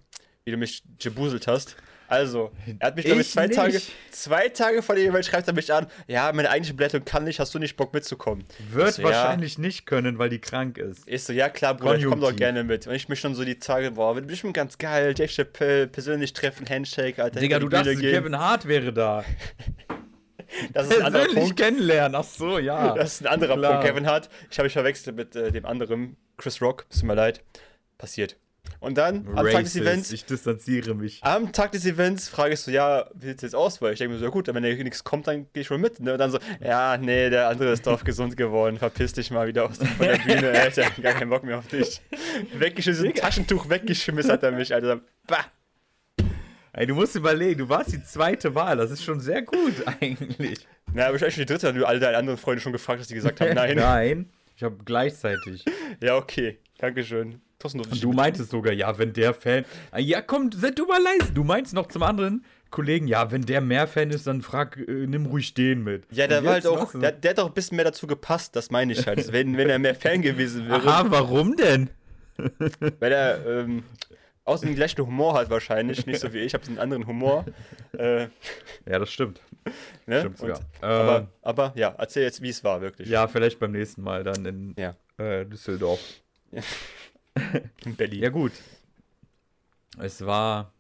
[0.46, 1.76] wie du mich gebuselt hast.
[2.10, 3.58] Also, er hat mich, glaube ich, zwei nicht.
[3.60, 7.26] Tage, zwei Tage vor der E-Mail schreibt er mich an, ja, meine eigentliche Beleidigung kann
[7.26, 8.46] nicht, hast du nicht Bock mitzukommen?
[8.72, 9.10] Wird so, ja.
[9.10, 11.02] wahrscheinlich nicht können, weil die krank ist.
[11.06, 12.38] Ich so, ja klar, Bruder, ich komm doch Konjunktiv.
[12.38, 12.88] gerne mit.
[12.88, 16.32] Und ich mich schon so die Tage, boah, wird bestimmt ganz geil, Dave Chappelle, persönlich
[16.32, 17.42] treffen, Handshake, Alter.
[17.42, 18.00] Digga, du dachtest.
[18.00, 19.26] Kevin Hart wäre da.
[20.74, 21.58] Das ist ein anderer Punkt.
[21.58, 22.16] kennenlernen.
[22.16, 22.94] Ach so, ja.
[22.96, 23.74] Das ist ein anderer Klar.
[23.74, 23.88] Punkt.
[23.88, 27.42] Kevin Hart, ich habe mich verwechselt mit äh, dem anderen, Chris Rock, tut mir leid.
[27.98, 28.38] Passiert.
[28.80, 29.78] Und dann, am Tag des Racist.
[29.78, 31.20] Events, Ich distanziere mich.
[31.24, 33.82] Am Tag des Events frage ich so, ja, wie sieht's jetzt aus?
[33.82, 35.78] Weil ich denke mir so, ja gut, wenn da nichts kommt, dann gehe ich wohl
[35.78, 36.00] mit.
[36.00, 36.12] Ne?
[36.14, 38.78] Und dann so, ja, nee, der andere ist drauf gesund geworden.
[38.78, 40.84] Verpiss dich mal wieder aus von der Bühne, Alter.
[41.02, 42.02] Gar keinen Bock mehr auf dich.
[42.54, 45.00] Weggeschmissen, Taschentuch weggeschmissen hat er mich, Alter.
[45.26, 45.46] Bah.
[46.78, 48.78] Ey, du musst überlegen, du warst die zweite Wahl.
[48.78, 50.60] Das ist schon sehr gut eigentlich.
[50.94, 53.00] Na, aber ich eigentlich schon die dritte, weil du alle deine anderen Freunde schon gefragt
[53.00, 53.76] hast, die gesagt haben, nein.
[53.78, 54.30] Nein.
[54.56, 55.66] Ich habe gleichzeitig.
[56.02, 56.60] Ja, okay.
[56.78, 57.42] Dankeschön.
[57.58, 59.66] Trotzdem ich Du meintest sogar, ja, wenn der Fan.
[59.90, 61.34] Ah, Ja, komm, sei du mal leise.
[61.34, 65.08] Du meinst noch zum anderen Kollegen, ja, wenn der mehr Fan ist, dann frag, äh,
[65.08, 66.04] nimm ruhig den mit.
[66.12, 68.56] Ja, der Und war halt auch, der, der hat auch ein bisschen mehr dazu gepasst,
[68.56, 69.32] das meine ich halt.
[69.32, 71.90] Wenn, wenn er mehr Fan gewesen wäre, Aha, warum denn?
[73.00, 73.84] weil er ähm,
[74.48, 77.46] außerdem den gleichen Humor hat wahrscheinlich, nicht so wie ich, ich habe einen anderen Humor.
[77.98, 78.28] Äh,
[78.86, 79.42] Ja, das stimmt.
[80.06, 80.20] ne?
[80.22, 80.60] Stimmt sogar.
[80.60, 83.08] Und, Äh, aber, aber ja, erzähl jetzt, wie es war, wirklich.
[83.10, 84.96] Ja, vielleicht beim nächsten Mal dann in Ja.
[85.18, 86.00] äh, Düsseldorf.
[87.86, 88.24] In Berlin.
[88.24, 88.52] Ja, gut.
[90.00, 90.74] Es war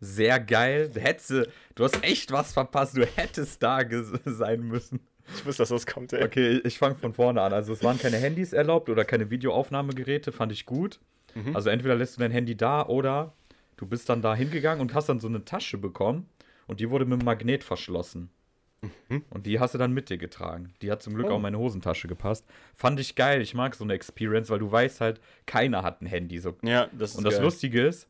[0.00, 0.90] sehr geil.
[0.92, 2.96] Du hättest, du hast echt was verpasst.
[2.96, 3.80] Du hättest da
[4.26, 5.00] sein müssen.
[5.34, 6.22] Ich wusste, dass das kommt, ey.
[6.24, 7.54] Okay, ich fange von vorne an.
[7.54, 11.00] Also es waren keine Handys erlaubt oder keine Videoaufnahmegeräte, fand ich gut.
[11.34, 11.54] Mhm.
[11.54, 13.34] Also entweder lässt du dein Handy da oder
[13.76, 16.28] du bist dann da hingegangen und hast dann so eine Tasche bekommen
[16.66, 18.30] und die wurde mit einem Magnet verschlossen.
[19.08, 19.24] Mhm.
[19.30, 20.74] Und die hast du dann mit dir getragen.
[20.82, 21.32] Die hat zum Glück oh.
[21.32, 22.46] auch in meine Hosentasche gepasst.
[22.74, 23.40] Fand ich geil.
[23.40, 26.38] Ich mag so eine Experience, weil du weißt halt, keiner hat ein Handy.
[26.38, 26.54] So.
[26.62, 27.44] Ja, das ist Und das geil.
[27.44, 28.08] Lustige ist,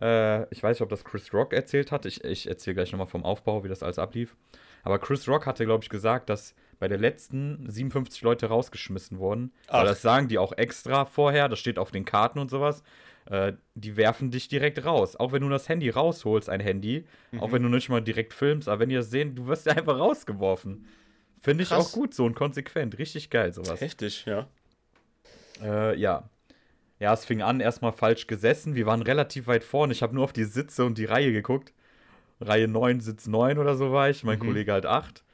[0.00, 2.06] äh, ich weiß nicht, ob das Chris Rock erzählt hat.
[2.06, 4.36] Ich, ich erzähle gleich nochmal vom Aufbau, wie das alles ablief.
[4.82, 9.52] Aber Chris Rock hatte, glaube ich, gesagt, dass bei der letzten 57 Leute rausgeschmissen wurden.
[9.68, 9.84] Ach.
[9.84, 12.82] das sagen die auch extra vorher, das steht auf den Karten und sowas.
[13.26, 15.14] Äh, die werfen dich direkt raus.
[15.14, 17.40] Auch wenn du das Handy rausholst, ein Handy, mhm.
[17.40, 19.74] auch wenn du nicht mal direkt filmst, aber wenn die das sehen, du wirst ja
[19.74, 20.86] einfach rausgeworfen.
[21.42, 22.98] Finde ich auch gut so und konsequent.
[22.98, 23.80] Richtig geil, sowas.
[23.80, 24.48] Heftig, ja.
[25.62, 26.28] Äh, ja.
[26.98, 28.74] Ja, es fing an, erstmal falsch gesessen.
[28.74, 29.92] Wir waren relativ weit vorne.
[29.92, 31.72] Ich habe nur auf die Sitze und die Reihe geguckt.
[32.40, 34.24] Reihe 9, Sitz 9 oder so war ich.
[34.24, 34.44] Mein mhm.
[34.44, 35.24] Kollege halt 8.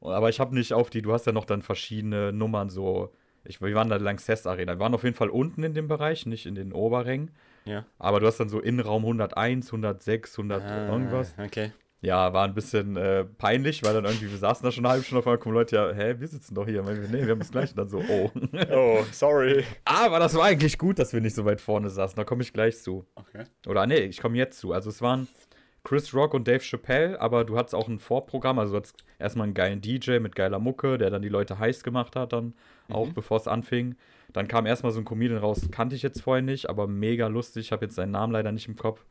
[0.00, 3.12] Aber ich habe nicht auf die, du hast ja noch dann verschiedene Nummern so.
[3.44, 4.74] Ich, wir waren da Lanxess Arena.
[4.74, 7.30] Wir waren auf jeden Fall unten in dem Bereich, nicht in den Oberrängen.
[7.64, 7.86] Ja.
[7.98, 11.34] Aber du hast dann so Innenraum 101, 106, 100 ah, irgendwas.
[11.38, 11.72] Okay.
[12.02, 15.04] Ja, war ein bisschen äh, peinlich, weil dann irgendwie, wir saßen da schon eine halbe
[15.04, 16.82] Stunde, auf einmal kommen Leute, ja, hä, wir sitzen doch hier.
[16.82, 17.72] Nee, wir haben das gleiche.
[17.72, 18.30] Und dann so, oh.
[18.72, 19.64] Oh, sorry.
[19.84, 22.16] Aber das war eigentlich gut, dass wir nicht so weit vorne saßen.
[22.16, 23.06] Da komme ich gleich zu.
[23.16, 23.44] Okay.
[23.66, 24.72] Oder nee, ich komme jetzt zu.
[24.72, 25.28] Also es waren
[25.82, 28.58] Chris Rock und Dave Chappelle, aber du hattest auch ein Vorprogramm.
[28.58, 31.82] Also du hattest erstmal einen geilen DJ mit geiler Mucke, der dann die Leute heiß
[31.82, 32.54] gemacht hat, dann
[32.88, 32.94] mhm.
[32.94, 33.96] auch bevor es anfing.
[34.32, 37.66] Dann kam erstmal so ein Comedian raus, kannte ich jetzt vorher nicht, aber mega lustig.
[37.66, 39.04] Ich habe jetzt seinen Namen leider nicht im Kopf.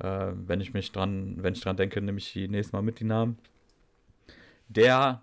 [0.00, 3.00] Äh, wenn ich mich dran, wenn ich dran denke, nehme ich die nächstes Mal mit
[3.00, 3.38] die Namen.
[4.68, 5.22] Der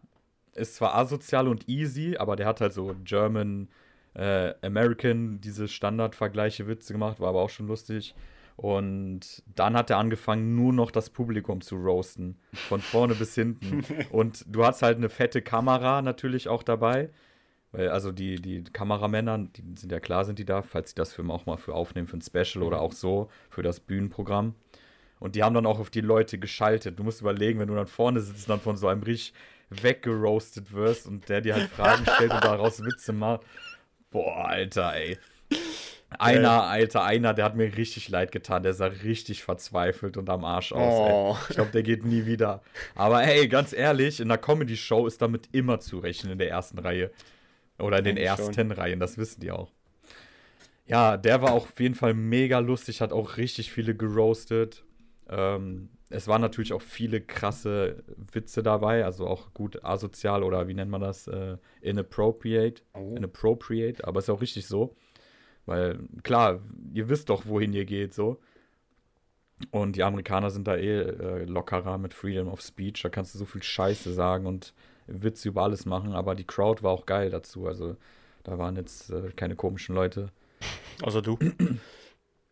[0.53, 3.67] ist zwar asozial und easy, aber der hat halt so German,
[4.15, 8.15] äh, American, diese Standardvergleiche Witze gemacht, war aber auch schon lustig.
[8.57, 12.39] Und dann hat er angefangen, nur noch das Publikum zu roasten.
[12.53, 13.85] Von vorne bis hinten.
[14.11, 17.11] Und du hast halt eine fette Kamera natürlich auch dabei.
[17.71, 21.13] Weil, also die, die Kameramänner, die sind ja klar, sind die da, falls sie das
[21.13, 24.55] Film auch mal für aufnehmen, für ein Special oder auch so, für das Bühnenprogramm.
[25.19, 26.97] Und die haben dann auch auf die Leute geschaltet.
[26.97, 29.33] Du musst überlegen, wenn du dann vorne sitzt und dann von so einem richtig
[29.69, 33.41] weggeroastet wirst und der dir halt Fragen stellt und daraus Witze macht.
[34.09, 35.19] Boah, Alter, ey.
[36.19, 38.63] Einer, Alter, einer, der hat mir richtig leid getan.
[38.63, 41.11] Der sah richtig verzweifelt und am Arsch aus.
[41.11, 41.37] Oh.
[41.49, 42.61] Ich glaube, der geht nie wieder.
[42.95, 46.79] Aber hey, ganz ehrlich, in einer Comedy-Show ist damit immer zu rechnen in der ersten
[46.79, 47.11] Reihe.
[47.79, 48.71] Oder in den ersten schon.
[48.71, 49.71] Reihen, das wissen die auch.
[50.87, 54.83] Ja, der war auch auf jeden Fall mega lustig, hat auch richtig viele geroastet.
[55.29, 60.73] Ähm, es waren natürlich auch viele krasse Witze dabei, also auch gut asozial oder wie
[60.73, 61.27] nennt man das?
[61.27, 62.81] Äh, inappropriate.
[62.93, 63.13] Oh.
[63.15, 64.95] Inappropriate, aber ist auch richtig so.
[65.67, 66.61] Weil, klar,
[66.93, 68.39] ihr wisst doch, wohin ihr geht, so.
[69.71, 73.01] Und die Amerikaner sind da eh äh, lockerer mit Freedom of Speech.
[73.01, 74.73] Da kannst du so viel Scheiße sagen und
[75.07, 76.13] Witze über alles machen.
[76.13, 77.67] Aber die Crowd war auch geil dazu.
[77.67, 77.97] Also,
[78.43, 80.31] da waren jetzt äh, keine komischen Leute.
[81.03, 81.37] Außer du.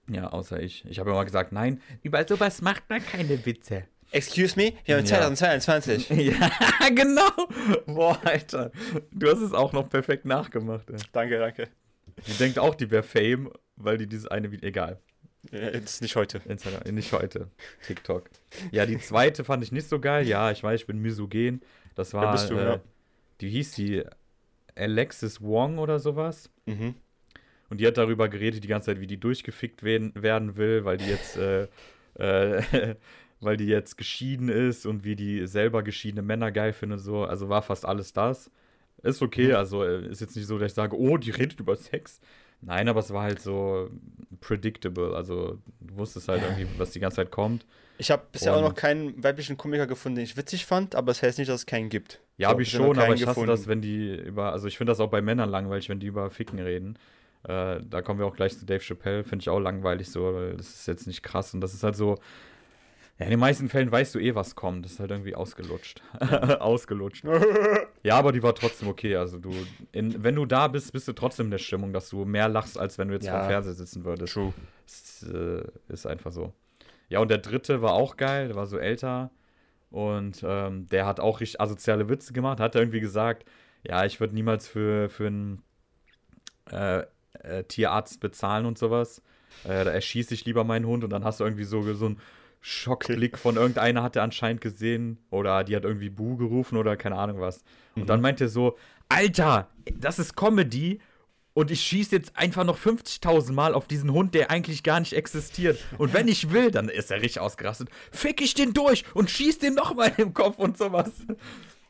[0.07, 0.85] Ja, außer ich.
[0.85, 3.85] Ich habe immer gesagt, nein, über sowas macht man keine Witze.
[4.11, 4.73] Excuse me?
[4.85, 6.09] Wir haben 2022.
[6.09, 6.51] Ja,
[6.89, 7.31] genau.
[7.87, 8.71] Boah, Alter.
[9.11, 10.91] Du hast es auch noch perfekt nachgemacht.
[10.91, 10.97] Ey.
[11.11, 11.69] Danke, danke.
[12.27, 14.67] Die denkt auch, die wäre Fame, weil die dieses eine Video.
[14.67, 15.01] Egal.
[15.51, 16.41] Ja, ist nicht heute.
[16.91, 17.51] Nicht heute.
[17.85, 18.29] TikTok.
[18.71, 20.27] Ja, die zweite fand ich nicht so geil.
[20.27, 21.61] Ja, ich weiß, ich bin misogen.
[21.93, 22.23] Das war.
[22.23, 22.79] Ja, bist du, äh, ja.
[23.41, 24.03] Die hieß die
[24.75, 26.49] Alexis Wong oder sowas.
[26.65, 26.95] Mhm.
[27.69, 30.97] Und die hat darüber geredet die ganze Zeit, wie die durchgefickt werden, werden will, weil
[30.97, 31.63] die jetzt, äh,
[32.15, 32.95] äh,
[33.39, 37.01] weil die jetzt geschieden ist und wie die selber geschiedene Männer geil findet.
[37.01, 37.23] So.
[37.23, 38.51] Also war fast alles das.
[39.05, 41.75] Ist okay, also äh, ist jetzt nicht so, dass ich sage, oh, die redet über
[41.75, 42.19] Sex.
[42.61, 43.89] Nein, aber es war halt so
[44.41, 45.15] predictable.
[45.15, 47.65] Also du wusstest halt irgendwie, was die ganze Zeit kommt.
[47.97, 51.19] Ich habe bisher auch noch keinen weiblichen Komiker gefunden, den ich witzig fand, aber es
[51.19, 52.19] das heißt nicht, dass es keinen gibt.
[52.37, 53.47] Ja, habe ich schon, aber ich hasse gefunden.
[53.47, 56.29] das, wenn die über, also ich finde das auch bei Männern langweilig, wenn die über
[56.29, 56.97] Ficken reden.
[57.43, 60.57] Äh, da kommen wir auch gleich zu Dave Chappelle, finde ich auch langweilig so, weil
[60.57, 62.17] das ist jetzt nicht krass und das ist halt so,
[63.17, 64.83] ja, in den meisten Fällen weißt du eh, was kommt.
[64.83, 66.01] Das ist halt irgendwie ausgelutscht.
[66.59, 67.23] ausgelutscht.
[68.03, 69.15] ja, aber die war trotzdem okay.
[69.15, 69.51] Also du,
[69.93, 72.77] in, wenn du da bist, bist du trotzdem in der Stimmung, dass du mehr lachst,
[72.77, 73.39] als wenn du jetzt ja.
[73.39, 74.33] vom Fernseher sitzen würdest.
[74.33, 74.53] True.
[74.85, 76.53] Das äh, ist einfach so.
[77.07, 79.31] Ja, und der dritte war auch geil, der war so älter.
[79.91, 82.59] Und ähm, der hat auch richtig asoziale Witze gemacht.
[82.59, 83.45] Hat irgendwie gesagt,
[83.83, 85.61] ja, ich würde niemals für, für einen
[86.69, 87.03] äh,
[87.43, 89.21] äh, Tierarzt bezahlen und sowas.
[89.63, 92.19] Äh, da erschieße ich lieber meinen Hund und dann hast du irgendwie so, so einen
[92.67, 97.15] Schockblick von irgendeiner hat er anscheinend gesehen oder die hat irgendwie Bu gerufen oder keine
[97.15, 97.63] Ahnung was.
[97.95, 98.07] Und mhm.
[98.07, 98.75] dann meint er so,
[99.07, 100.99] Alter, das ist Comedy
[101.53, 105.13] und ich schieße jetzt einfach noch 50.000 Mal auf diesen Hund, der eigentlich gar nicht
[105.13, 105.77] existiert.
[105.99, 107.89] Und wenn ich will, dann ist er richtig ausgerastet.
[108.11, 111.11] Fick ich den durch und schieß den nochmal im Kopf und sowas.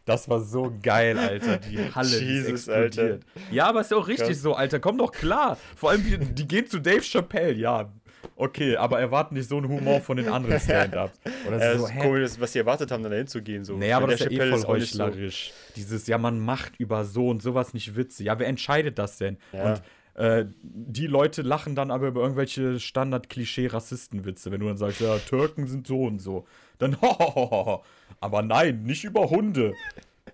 [0.03, 1.57] Das war so geil, Alter.
[1.57, 2.99] Die Halle Jesus, explodiert.
[2.99, 3.19] Alter.
[3.49, 4.41] Ja, aber ist ja auch richtig Krass.
[4.41, 4.81] so, Alter.
[4.81, 5.57] Komm doch klar.
[5.77, 7.53] Vor allem, die, die gehen zu Dave Chappelle.
[7.53, 7.93] Ja,
[8.35, 11.19] okay, aber erwarten nicht so einen Humor von den anderen Stand-Ups.
[11.47, 13.63] Oder das so, komisch, was sie erwartet haben, dann dahin zu gehen.
[13.65, 13.75] So.
[13.77, 15.53] Nee, aber das ist ja eh voll nicht so- heuchlerisch.
[15.75, 18.23] Dieses, ja, man macht über so und sowas nicht Witze.
[18.23, 19.37] Ja, wer entscheidet das denn?
[19.53, 19.71] Ja.
[19.73, 19.81] Und
[20.15, 25.67] äh, die Leute lachen dann aber über irgendwelche Standard-Klischee-Rassistenwitze, wenn du dann sagst, ja, Türken
[25.67, 26.45] sind so und so.
[26.77, 27.83] Dann, hohoho.
[28.19, 29.73] Aber nein, nicht über Hunde.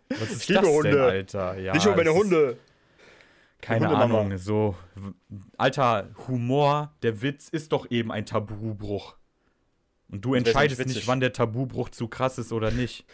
[0.09, 1.03] Was ist Ich liebe das denn, Hunde.
[1.03, 1.57] Alter?
[1.59, 2.57] Ja, Nicht über meine es ist- Hunde.
[3.61, 3.89] Keine.
[3.89, 4.75] Ahnung, so.
[5.57, 9.15] Alter, Humor, der Witz ist doch eben ein Tabubruch.
[10.09, 11.07] Und du nicht entscheidest nicht, witzig.
[11.07, 13.05] wann der Tabubruch zu krass ist oder nicht.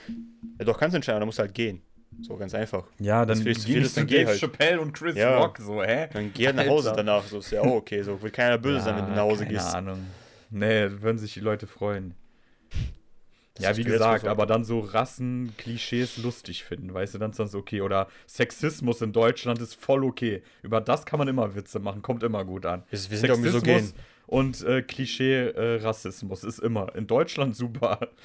[0.58, 1.82] Ja, doch, kannst du entscheiden, dann musst du halt gehen.
[2.22, 2.86] So, ganz einfach.
[3.00, 4.40] Ja, dann Das will ich zu geh viel nicht ist, dann geh Dave halt.
[4.40, 5.38] Chappelle und Chris Ja.
[5.38, 6.08] Rock, so, hä?
[6.12, 7.24] Dann geh halt nach Hause danach.
[7.26, 8.02] So ist ja auch okay.
[8.02, 9.76] So will keiner böse sein, wenn du nach Hause keine gehst.
[9.76, 10.00] Ahnung.
[10.50, 12.16] Nee, würden sich die Leute freuen.
[13.58, 17.40] Das ja, wie gesagt, so- aber dann so Rassen-Klischees lustig finden, weißt du, dann ist
[17.40, 17.82] dann so okay.
[17.82, 20.44] Oder Sexismus in Deutschland ist voll okay.
[20.62, 22.84] Über das kann man immer Witze machen, kommt immer gut an.
[22.90, 23.94] Wir, wir sind doch misogen.
[24.28, 28.00] und äh, Klischee-Rassismus ist immer in Deutschland super.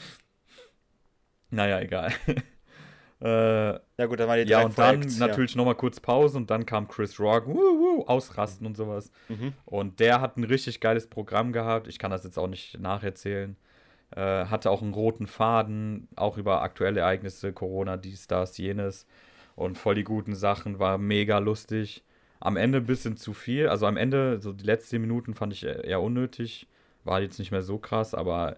[1.51, 2.13] Naja, egal.
[3.21, 6.39] äh, Ja gut, dann waren die ja, drei und dann Voreacts, natürlich nochmal kurz Pause
[6.39, 9.11] und dann kam Chris Rock, wuh, wuh, ausrasten und sowas.
[9.29, 9.53] Mhm.
[9.67, 11.89] Und der hat ein richtig geiles Programm gehabt.
[11.89, 13.57] Ich kann das jetzt auch nicht nacherzählen.
[14.15, 19.07] Äh, hatte auch einen roten Faden, auch über aktuelle Ereignisse, Corona, dies, das, jenes.
[19.57, 22.05] Und voll die guten Sachen, war mega lustig.
[22.41, 23.69] Am Ende ein bisschen zu viel.
[23.69, 26.67] Also am Ende, so die letzten Minuten fand ich eher unnötig.
[27.05, 28.57] War jetzt nicht mehr so krass, aber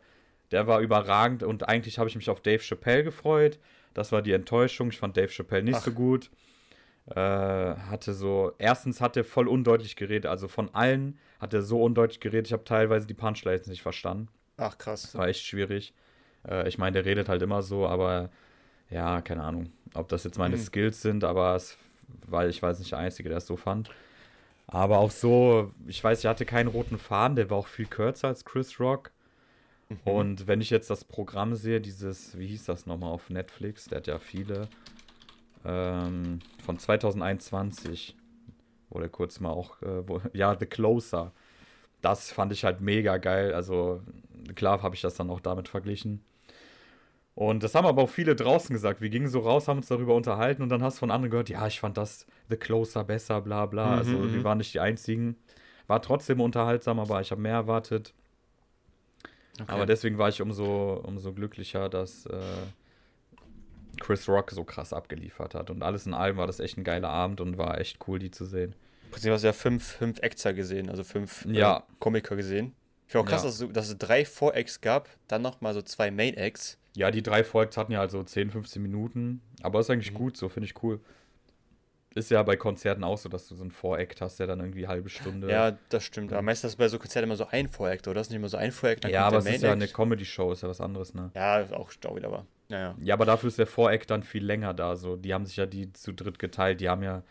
[0.51, 3.59] der war überragend und eigentlich habe ich mich auf Dave Chappelle gefreut.
[3.95, 4.91] Das war die Enttäuschung.
[4.91, 5.83] Ich fand Dave Chappelle nicht Ach.
[5.85, 6.31] so gut.
[7.07, 11.83] Äh, hatte so, erstens hat er voll undeutlich geredet, also von allen hat er so
[11.83, 14.29] undeutlich geredet, ich habe teilweise die Punchlines nicht verstanden.
[14.57, 15.03] Ach krass.
[15.03, 15.93] Das war echt schwierig.
[16.49, 18.31] Äh, ich meine, der redet halt immer so, aber
[18.91, 20.61] ja, keine Ahnung, ob das jetzt meine Mhm.
[20.61, 21.77] Skills sind, aber es,
[22.27, 23.91] weil ich weiß nicht der Einzige, der es so fand.
[24.67, 28.29] Aber auch so, ich weiß, ich hatte keinen roten Faden, der war auch viel kürzer
[28.29, 29.11] als Chris Rock.
[29.89, 29.99] Mhm.
[30.05, 33.99] Und wenn ich jetzt das Programm sehe, dieses, wie hieß das nochmal auf Netflix, der
[33.99, 34.69] hat ja viele,
[35.65, 38.17] ähm, von 2021,
[38.91, 41.33] wo der kurz mal auch, äh, wo, ja, The Closer.
[42.05, 43.55] Das fand ich halt mega geil.
[43.55, 44.03] Also
[44.55, 46.23] klar habe ich das dann auch damit verglichen.
[47.35, 49.01] Und das haben aber auch viele draußen gesagt.
[49.01, 51.49] Wir gingen so raus, haben uns darüber unterhalten und dann hast du von anderen gehört,
[51.49, 53.87] ja, ich fand das The Closer besser, bla bla.
[53.87, 54.35] Mhm, also mhm.
[54.35, 55.37] wir waren nicht die einzigen.
[55.87, 58.13] War trotzdem unterhaltsam, aber ich habe mehr erwartet.
[59.61, 59.73] Okay.
[59.73, 62.41] Aber deswegen war ich umso, umso glücklicher, dass äh,
[64.01, 65.71] Chris Rock so krass abgeliefert hat.
[65.71, 68.31] Und alles in allem war das echt ein geiler Abend und war echt cool, die
[68.31, 68.75] zu sehen.
[69.15, 71.79] Prinzip hast du ja fünf, fünf Acts gesehen, also fünf Ja.
[71.79, 72.75] äh, Komiker gesehen.
[73.07, 73.49] Ich finde auch krass, Ja.
[73.49, 76.79] dass, es, dass es drei Vor-Acts gab, dann nochmal so zwei Main-Acts.
[76.97, 79.41] Ja, die drei Folgen hatten ja also 10, 15 Minuten.
[79.63, 80.17] Aber ist eigentlich Mhm.
[80.17, 81.01] gut, so finde ich cool.
[82.15, 84.85] Ist ja bei Konzerten auch so, dass du so einen Voreact hast, der dann irgendwie
[84.85, 85.51] eine halbe Stunde.
[85.51, 86.33] Ja, das stimmt.
[86.33, 88.15] Aber meistens ist bei so Konzerten immer so ein Vor-Act, oder?
[88.15, 89.89] Das ist nicht immer so ein Vor-Act, dann ja aber es ist ja eine.
[89.89, 91.33] Comedy-Show, ist ja was anderes, ne?
[91.35, 92.47] Ja, ist auch auch wieder aber.
[92.69, 92.95] Ja, ja.
[93.03, 94.95] Ja, aber dafür ist der Voreact dann viel länger da.
[94.95, 96.81] So, die haben sich ja die zu dritt geteilt.
[96.81, 97.25] Die haben ja,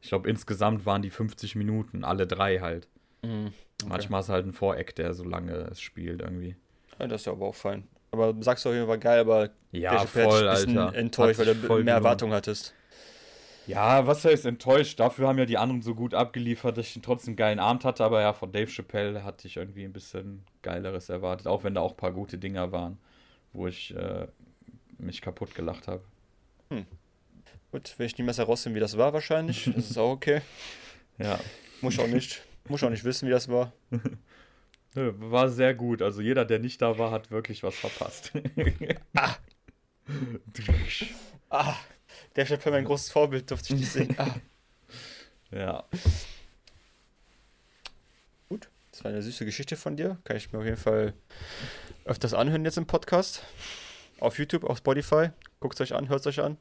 [0.00, 2.88] ich glaube, insgesamt waren die 50 Minuten, alle drei halt.
[3.22, 3.52] Mhm.
[3.82, 3.88] Okay.
[3.88, 6.56] Manchmal ist halt ein Voreact, der so lange es spielt irgendwie.
[6.98, 7.06] ja.
[7.06, 7.86] Das ist ja aber auch fein.
[8.12, 10.98] Aber sagst du auf jeden Fall geil, aber Ja, voll, ein bisschen Alter.
[10.98, 11.88] enttäuscht, weil du mehr gelohnt.
[11.88, 12.74] Erwartungen hattest.
[13.66, 14.98] Ja, was heißt enttäuscht?
[14.98, 18.02] Dafür haben ja die anderen so gut abgeliefert, dass ich trotzdem einen geilen Abend hatte.
[18.02, 21.46] Aber ja, von Dave Chappelle hatte ich irgendwie ein bisschen Geileres erwartet.
[21.46, 22.98] Auch wenn da auch ein paar gute Dinger waren,
[23.52, 24.26] wo ich äh,
[24.98, 26.02] mich kaputt gelacht habe.
[27.72, 29.70] Gut, will ich nicht mehr herausfinden, wie das war wahrscheinlich.
[29.74, 30.42] Das ist auch okay.
[31.18, 31.38] Ja,
[31.82, 32.40] Muss auch nicht.
[32.66, 33.74] Muss auch nicht wissen, wie das war.
[34.94, 36.00] Nö, war sehr gut.
[36.00, 38.32] Also jeder, der nicht da war, hat wirklich was verpasst.
[41.52, 41.76] Ah,
[42.36, 44.14] der Chappelle, mein großes Vorbild, durfte ich nicht sehen.
[44.18, 44.34] Ah.
[45.50, 45.84] ja.
[48.48, 50.16] Gut, das war eine süße Geschichte von dir.
[50.24, 51.12] Kann ich mir auf jeden Fall
[52.04, 53.44] öfters anhören jetzt im Podcast.
[54.20, 55.30] Auf YouTube, auf Spotify.
[55.58, 56.56] Guckt es euch an, hört es euch an.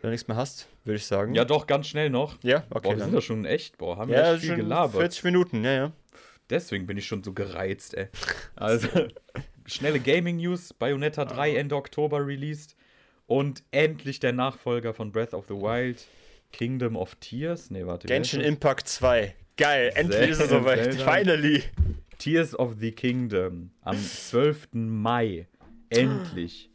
[0.00, 1.34] Wenn du nichts mehr hast, würde ich sagen.
[1.34, 2.42] ja, doch, ganz schnell noch.
[2.42, 2.96] ja Boah, okay.
[2.96, 5.00] wir sind ja schon echt, boah, haben wir Ja, echt viel schon gelabert.
[5.00, 5.92] 40 Minuten, ja, ja.
[6.48, 8.08] Deswegen bin ich schon so gereizt, ey.
[8.56, 8.88] Also,
[9.66, 12.76] schnelle Gaming News: Bayonetta 3 Ende Oktober released.
[13.26, 16.04] Und endlich der Nachfolger von Breath of the Wild,
[16.50, 17.70] Kingdom of Tears.
[17.70, 18.08] Nee, warte.
[18.08, 18.40] Genshin?
[18.40, 19.34] Impact 2.
[19.56, 20.94] Geil, endlich ist es soweit.
[20.96, 21.62] Finally.
[22.18, 24.68] Tears of the Kingdom am 12.
[24.72, 25.46] Mai.
[25.90, 26.69] Endlich.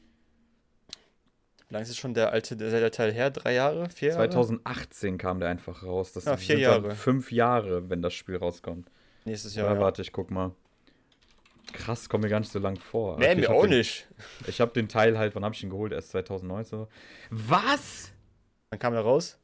[1.76, 3.32] Wie lange ist es schon der alte der Zelda-Teil her?
[3.32, 3.90] Drei Jahre?
[3.90, 4.30] Vier Jahre?
[4.30, 6.14] 2018 kam der einfach raus.
[6.14, 6.96] Das Ja, vier sind dann Jahre.
[6.96, 8.90] Fünf Jahre, wenn das Spiel rauskommt.
[9.26, 9.76] Nächstes Ja, Jahr.
[9.76, 10.54] Ja, warte, ich guck mal.
[11.74, 13.20] Krass, kommt mir gar nicht so lang vor.
[13.20, 14.08] Nee, mir auch den, nicht.
[14.48, 15.92] Ich habe den Teil halt, wann habe ich ihn geholt?
[15.92, 16.88] Erst 2019.
[17.30, 18.14] Was?
[18.70, 19.38] Dann kam er raus.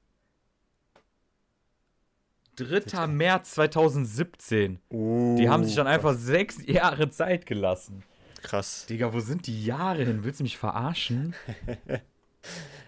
[2.55, 3.07] 3.
[3.07, 4.79] März 2017.
[4.89, 8.03] Uh, Die haben sich dann einfach sechs Jahre Zeit gelassen.
[8.41, 8.85] Krass.
[8.85, 10.23] Digga, wo sind die Jahre hin?
[10.23, 11.35] Willst du mich verarschen?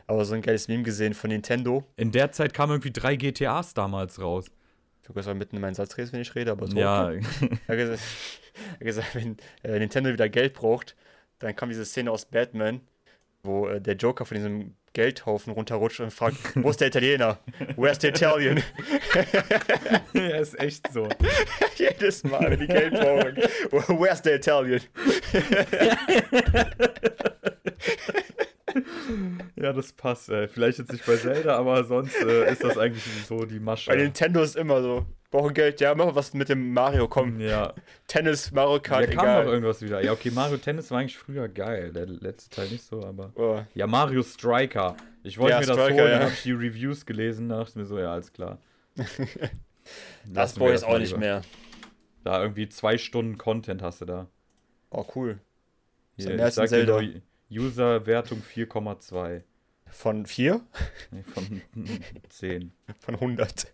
[0.07, 1.85] Aber so ein geiles Meme gesehen von Nintendo.
[1.95, 4.51] In der Zeit kamen irgendwie drei GTAs damals raus.
[5.03, 6.77] Du kannst mal mitten in meinen Satz reden, wenn ich rede, aber so.
[6.77, 7.11] Ja,
[7.67, 7.77] Er hat
[8.79, 10.95] gesagt, er wenn äh, Nintendo wieder Geld braucht,
[11.39, 12.81] dann kam diese Szene aus Batman,
[13.43, 17.39] wo äh, der Joker von diesem Geldhaufen runterrutscht und fragt, wo ist der Italiener?
[17.75, 18.61] Where's the Italian?
[20.13, 21.09] ja, ist echt so.
[21.75, 23.99] Jedes Mal, wenn die Geld brauchen.
[23.99, 24.81] Where's the Italian?
[29.55, 30.29] Ja, das passt.
[30.29, 30.47] Ey.
[30.47, 33.91] Vielleicht jetzt nicht bei Zelda, aber sonst äh, ist das eigentlich so die Masche.
[33.91, 37.39] Bei Nintendo ist immer so, brauchen Geld, ja, mach was mit dem Mario, komm.
[37.39, 37.73] ja,
[38.07, 40.03] Tennis, Mario da Kart, kam noch irgendwas wieder.
[40.03, 41.91] Ja, okay, Mario Tennis war eigentlich früher geil.
[41.93, 43.31] Der letzte Teil nicht so, aber.
[43.35, 44.95] Oh, Ja, Mario Striker.
[45.23, 46.19] Ich wollte Ja, mir das Striker, holen, ja.
[46.19, 48.59] habe ich die Reviews gelesen, da dachte ich mir so, ja, alles klar.
[50.25, 51.41] das brauche ich jetzt mal auch nicht mehr.
[52.23, 54.27] Da irgendwie zwei Stunden Content hast du da.
[54.89, 55.39] Oh, cool.
[56.15, 57.01] Ist Hier, am ersten Zelda.
[57.01, 57.21] nur,
[57.59, 59.43] User-Wertung 4,2.
[59.89, 60.61] Von 4?
[61.11, 61.61] Nee, von
[62.29, 62.71] 10.
[62.99, 63.67] Von 100.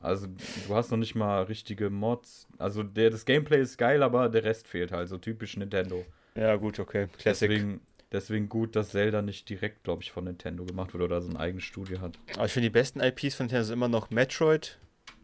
[0.00, 0.26] Also,
[0.66, 2.48] du hast noch nicht mal richtige Mods.
[2.58, 5.08] Also, der, das Gameplay ist geil, aber der Rest fehlt halt.
[5.08, 6.04] So typisch Nintendo.
[6.34, 7.08] Ja, gut, okay.
[7.18, 7.48] Classic.
[7.48, 11.28] Deswegen, deswegen gut, dass Zelda nicht direkt, glaube ich, von Nintendo gemacht wurde oder so
[11.28, 12.18] ein eigenes Studio hat.
[12.36, 14.78] Aber ich finde, die besten IPs von Nintendo sind immer noch Metroid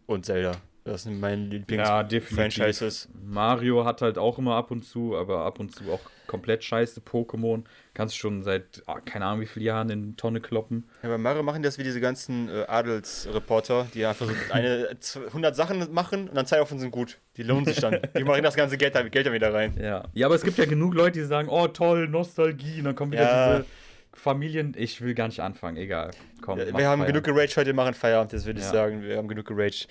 [0.06, 0.60] und Zelda.
[0.90, 2.30] Das sind meine Ja, definitiv.
[2.30, 3.08] Lieblings-Franchises.
[3.24, 7.00] Mario hat halt auch immer ab und zu, aber ab und zu auch komplett scheiße
[7.00, 7.64] Pokémon.
[7.94, 10.88] Kannst schon seit, ah, keine Ahnung wie viele Jahren in Tonne kloppen.
[11.02, 14.88] Ja, bei Mario machen die das wie diese ganzen äh, Adelsreporter, die einfach so eine
[15.26, 17.18] 100 Sachen machen und dann zwei davon sind gut.
[17.36, 17.98] Die lohnen sich dann.
[18.16, 19.74] Die machen das ganze Geld, da- Geld dann wieder rein.
[19.80, 20.04] Ja.
[20.14, 22.78] Ja, aber es gibt ja genug Leute, die sagen, oh toll, Nostalgie.
[22.78, 23.56] Und dann kommen wieder Ja.
[23.58, 23.66] diese
[24.12, 24.74] Familien.
[24.76, 26.10] Ich will gar nicht anfangen, egal.
[26.42, 27.06] Komm, Ja, wir haben Feierabend.
[27.08, 28.72] genug geraged heute, wir machen Feierabend, das würde ich Ja.
[28.72, 29.02] sagen.
[29.02, 29.88] Wir haben genug geraged.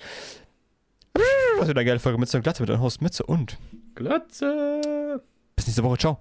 [1.58, 3.58] Das wird eine geile Folge Mütze und Glatze mit deinem Host Mütze und
[3.94, 5.22] Glotze.
[5.56, 5.98] bis nächste Woche.
[5.98, 6.18] Ciao.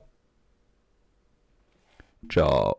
[2.30, 2.78] Ciao.